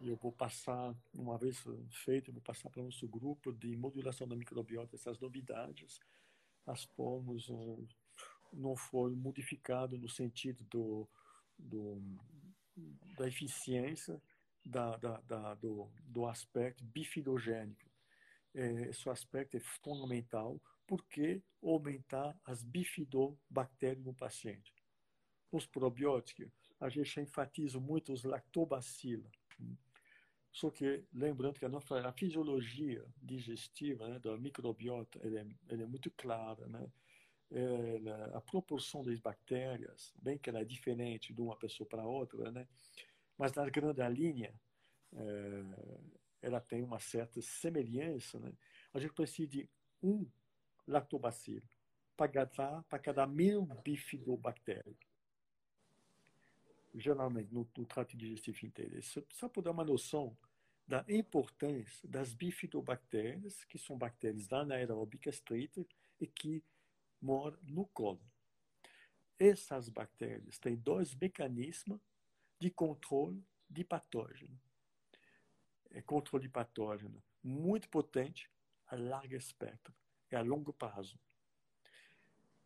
[0.00, 1.64] eu vou passar, uma vez
[2.04, 6.00] feito, vou passar para o nosso grupo de modulação da microbiota essas novidades.
[6.66, 7.46] As fórmulas
[8.52, 11.08] não foram modificadas no sentido do,
[11.58, 12.02] do,
[13.16, 14.20] da eficiência,
[14.64, 17.94] da, da, da, do, do aspecto bifidogênico
[18.54, 24.72] é, esse aspecto é fundamental, porque aumentar as bifidobactérias no paciente.
[25.50, 26.50] Os probióticos,
[26.80, 29.30] a gente enfatiza muito os lactobacilos.
[30.54, 35.82] Só que, lembrando que a, nossa, a fisiologia digestiva né, da microbiota ela é, ela
[35.82, 36.64] é muito clara.
[36.68, 36.92] Né?
[37.50, 42.52] Ela, a proporção das bactérias, bem que ela é diferente de uma pessoa para outra,
[42.52, 42.68] né?
[43.36, 44.54] mas na grande linha,
[45.12, 45.64] é,
[46.40, 48.52] ela tem uma certa semelhança, né?
[48.92, 49.68] a gente precisa de
[50.00, 50.24] um
[50.86, 51.68] lactobacilo
[52.16, 55.13] para cada, para cada mil bifidobactérias.
[56.94, 59.00] Geralmente, no, no trato digestivo inteiro.
[59.32, 60.36] Só para dar uma noção
[60.86, 65.86] da importância das bifidobactérias, que são bactérias anaeróbicas estreitas
[66.20, 66.62] e que
[67.20, 68.20] moram no colo.
[69.38, 72.00] Essas bactérias têm dois mecanismos
[72.60, 74.60] de controle de patógeno
[75.94, 78.50] é controle patógeno muito potente
[78.86, 79.94] a largo espectro
[80.30, 81.18] e a longo prazo.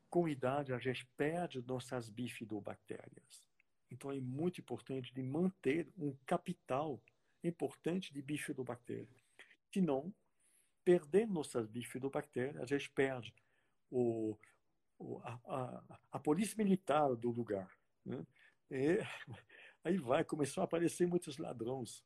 [0.09, 3.48] Com idade, a gente perde nossas bifidobactérias.
[3.91, 7.01] Então, é muito importante de manter um capital
[7.43, 9.25] importante de bifidobactérias.
[9.73, 10.13] Senão,
[10.85, 13.35] perdendo nossas bifidobactérias, a gente perde
[13.91, 14.37] o,
[14.99, 17.71] o a, a, a, polícia militar do lugar.
[18.05, 18.27] Né?
[18.71, 18.99] E
[19.85, 22.03] aí vai, começar a aparecer muitos ladrões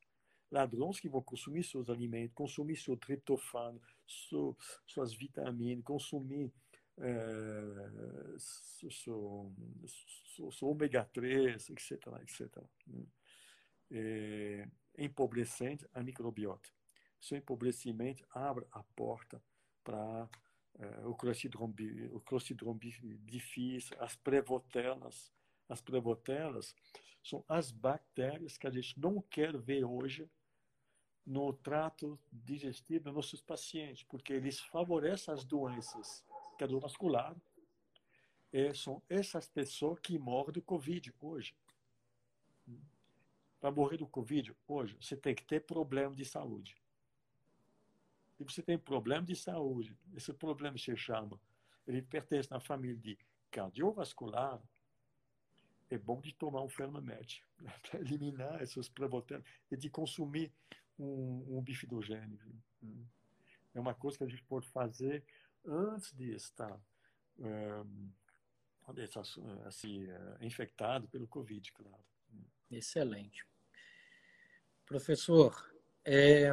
[0.53, 3.81] ladrões que vão consumir seus alimentos, consumir seu triptofano,
[4.87, 6.53] suas vitaminas, consumir
[6.99, 8.37] é,
[10.61, 11.93] ômega 3, etc.
[12.23, 12.65] etc.
[13.91, 16.69] É, empobrecendo a microbiota.
[17.21, 19.43] Seu empobrecimento abre a porta
[19.85, 20.29] para
[20.79, 22.79] é, o clostridium
[23.25, 25.33] difícil, as prevotelas.
[25.69, 26.75] As prevotelas
[27.23, 30.29] são as bactérias que a gente não quer ver hoje
[31.25, 36.25] no trato digestivo dos nossos pacientes, porque eles favorecem as doenças
[36.59, 37.41] cardiovasculares.
[38.53, 41.55] E são essas pessoas que morrem do Covid hoje.
[43.61, 46.77] Para morrer do Covid hoje, você tem que ter problema de saúde.
[48.39, 51.41] E você tem problema de saúde, esse problema se chama,
[51.87, 53.17] ele pertence na família de
[53.53, 54.61] cardiovascular,
[55.89, 57.45] é bom de tomar um Fermamed
[57.83, 60.53] para eliminar esses prevotérmicos e de consumir
[60.99, 62.45] um, um bifidogênico.
[62.83, 63.05] Né?
[63.75, 65.25] É uma coisa que a gente pode fazer
[65.67, 66.81] antes de estar
[69.67, 70.07] assim,
[70.41, 72.05] infectado pelo Covid, claro.
[72.71, 73.47] Excelente.
[74.87, 75.73] Professor,
[76.05, 76.51] é,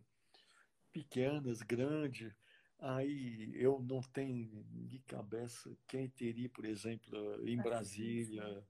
[0.92, 2.36] pequenas, grandes.
[2.78, 8.62] Aí eu não tenho de cabeça quem teria, por exemplo, em Brasília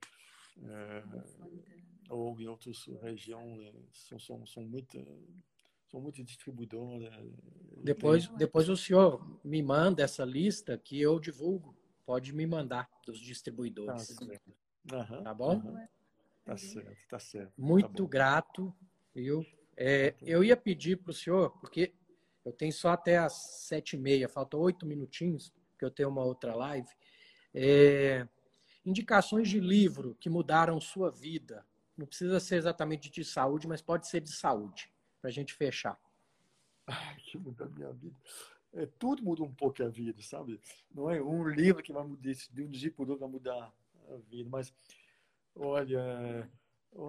[0.63, 1.03] é,
[2.07, 3.73] ou em outras regiões.
[3.93, 5.03] São, são, são muitas
[5.87, 7.11] são muito distribuidoras.
[7.83, 11.75] Depois, depois o senhor me manda essa lista que eu divulgo.
[12.05, 14.15] Pode me mandar dos distribuidores.
[14.87, 15.55] Tá, uhum, tá bom?
[15.55, 15.87] Uhum.
[16.47, 17.53] Tá certo, tá certo.
[17.57, 18.73] Muito tá grato,
[19.13, 19.45] viu?
[19.75, 21.93] É, eu ia pedir para o senhor, porque
[22.45, 23.33] eu tenho só até as
[23.67, 26.87] sete e meia, faltam oito minutinhos, que eu tenho uma outra live.
[27.53, 28.25] É,
[28.85, 31.65] indicações de livro que mudaram sua vida.
[31.97, 35.99] Não precisa ser exatamente de saúde, mas pode ser de saúde, para a gente fechar.
[36.87, 38.15] Ai, que mudou a minha vida.
[38.71, 40.61] É, tudo muda um pouco a vida, sabe?
[40.95, 43.73] Não é um livro que vai mudar, de um dia por outro vai mudar
[44.09, 44.73] a vida, mas
[45.59, 46.49] Olha,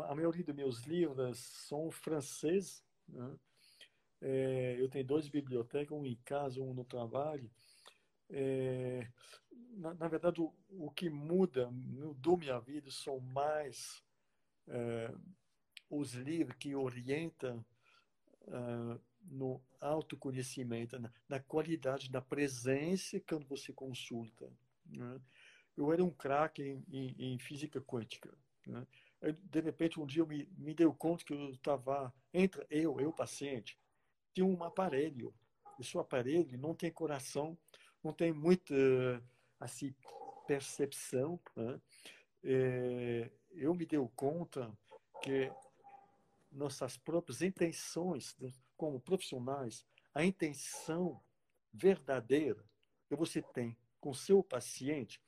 [0.09, 2.83] a maioria dos meus livros são franceses.
[3.07, 3.39] Né?
[4.23, 7.51] É, eu tenho dois bibliotecas, um em casa, um no trabalho.
[8.31, 9.07] É,
[9.77, 14.03] na, na, verdade, o, o, que muda, mudou minha vida, são mais
[14.67, 15.13] é,
[15.91, 17.65] os livros que orientam
[18.47, 24.51] é, no autoconhecimento, na, na, qualidade da presença quando você consulta.
[24.87, 25.21] Né?
[25.79, 28.37] Eu era um craque em, em, em, física quântica.
[28.67, 28.85] Né?
[29.21, 33.01] Eu, de repente, um dia eu me, me deu conta que eu estava entre eu,
[33.01, 33.79] eu paciente,
[34.35, 35.33] tinha um aparelho.
[35.79, 37.57] Esse aparelho não tem coração,
[38.03, 38.75] não tem muita
[39.61, 39.95] assim
[40.49, 41.39] percepção.
[41.55, 41.81] Né?
[42.43, 44.77] É, eu me deu conta
[45.23, 45.53] que
[46.51, 51.23] nossas próprias intenções né, como profissionais, a intenção
[51.73, 52.65] verdadeira
[53.09, 55.21] que você tem com seu paciente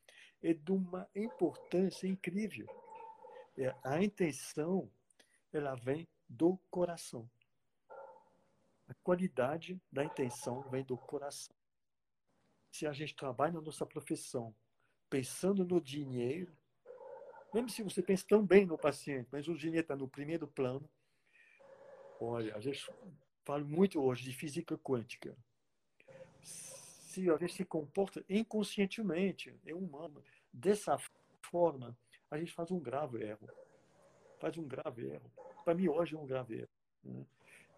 [0.42, 2.66] é de uma importância incrível.
[3.56, 4.90] É, a intenção,
[5.52, 7.28] ela vem do coração.
[8.88, 11.54] A qualidade da intenção vem do coração.
[12.72, 14.54] Se a gente trabalha na nossa profissão
[15.08, 16.56] pensando no dinheiro,
[17.52, 20.88] mesmo se você pensa tão bem no paciente, mas o dinheiro está no primeiro plano,
[22.20, 22.88] olha, a gente
[23.44, 25.36] fala muito hoje de física quântica
[27.10, 30.22] se a gente se comporta inconscientemente, é humano.
[30.52, 30.96] Dessa
[31.42, 31.98] forma,
[32.30, 33.48] a gente faz um grave erro.
[34.38, 35.30] Faz um grave erro.
[35.64, 36.68] Para mim, hoje é um grave erro.
[37.02, 37.26] Né?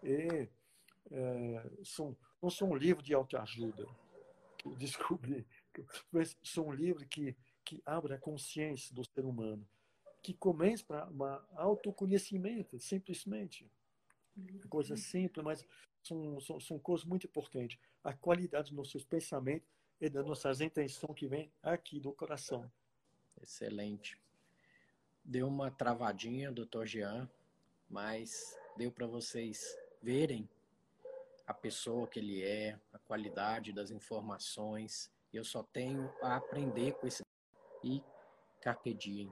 [0.03, 0.49] E,
[1.11, 3.87] é, são, não são um livro de autoajuda,
[4.55, 5.47] que eu descobri,
[6.11, 7.35] mas são um livro que,
[7.65, 9.67] que abre a consciência do ser humano,
[10.21, 11.23] que começa para um
[11.55, 13.67] autoconhecimento, simplesmente.
[14.69, 15.65] Coisa simples, mas
[16.03, 17.79] são, são, são coisas muito importantes.
[18.03, 19.67] A qualidade dos nossos pensamentos
[19.99, 22.69] e das nossas intenções que vem aqui do coração.
[23.41, 24.17] Excelente.
[25.23, 27.29] Deu uma travadinha, doutor Jean,
[27.89, 30.49] mas deu para vocês verem
[31.47, 35.11] a pessoa que ele é, a qualidade das informações.
[35.31, 37.23] Eu só tenho a aprender com esse
[37.83, 38.01] e
[38.61, 39.31] carpe diem.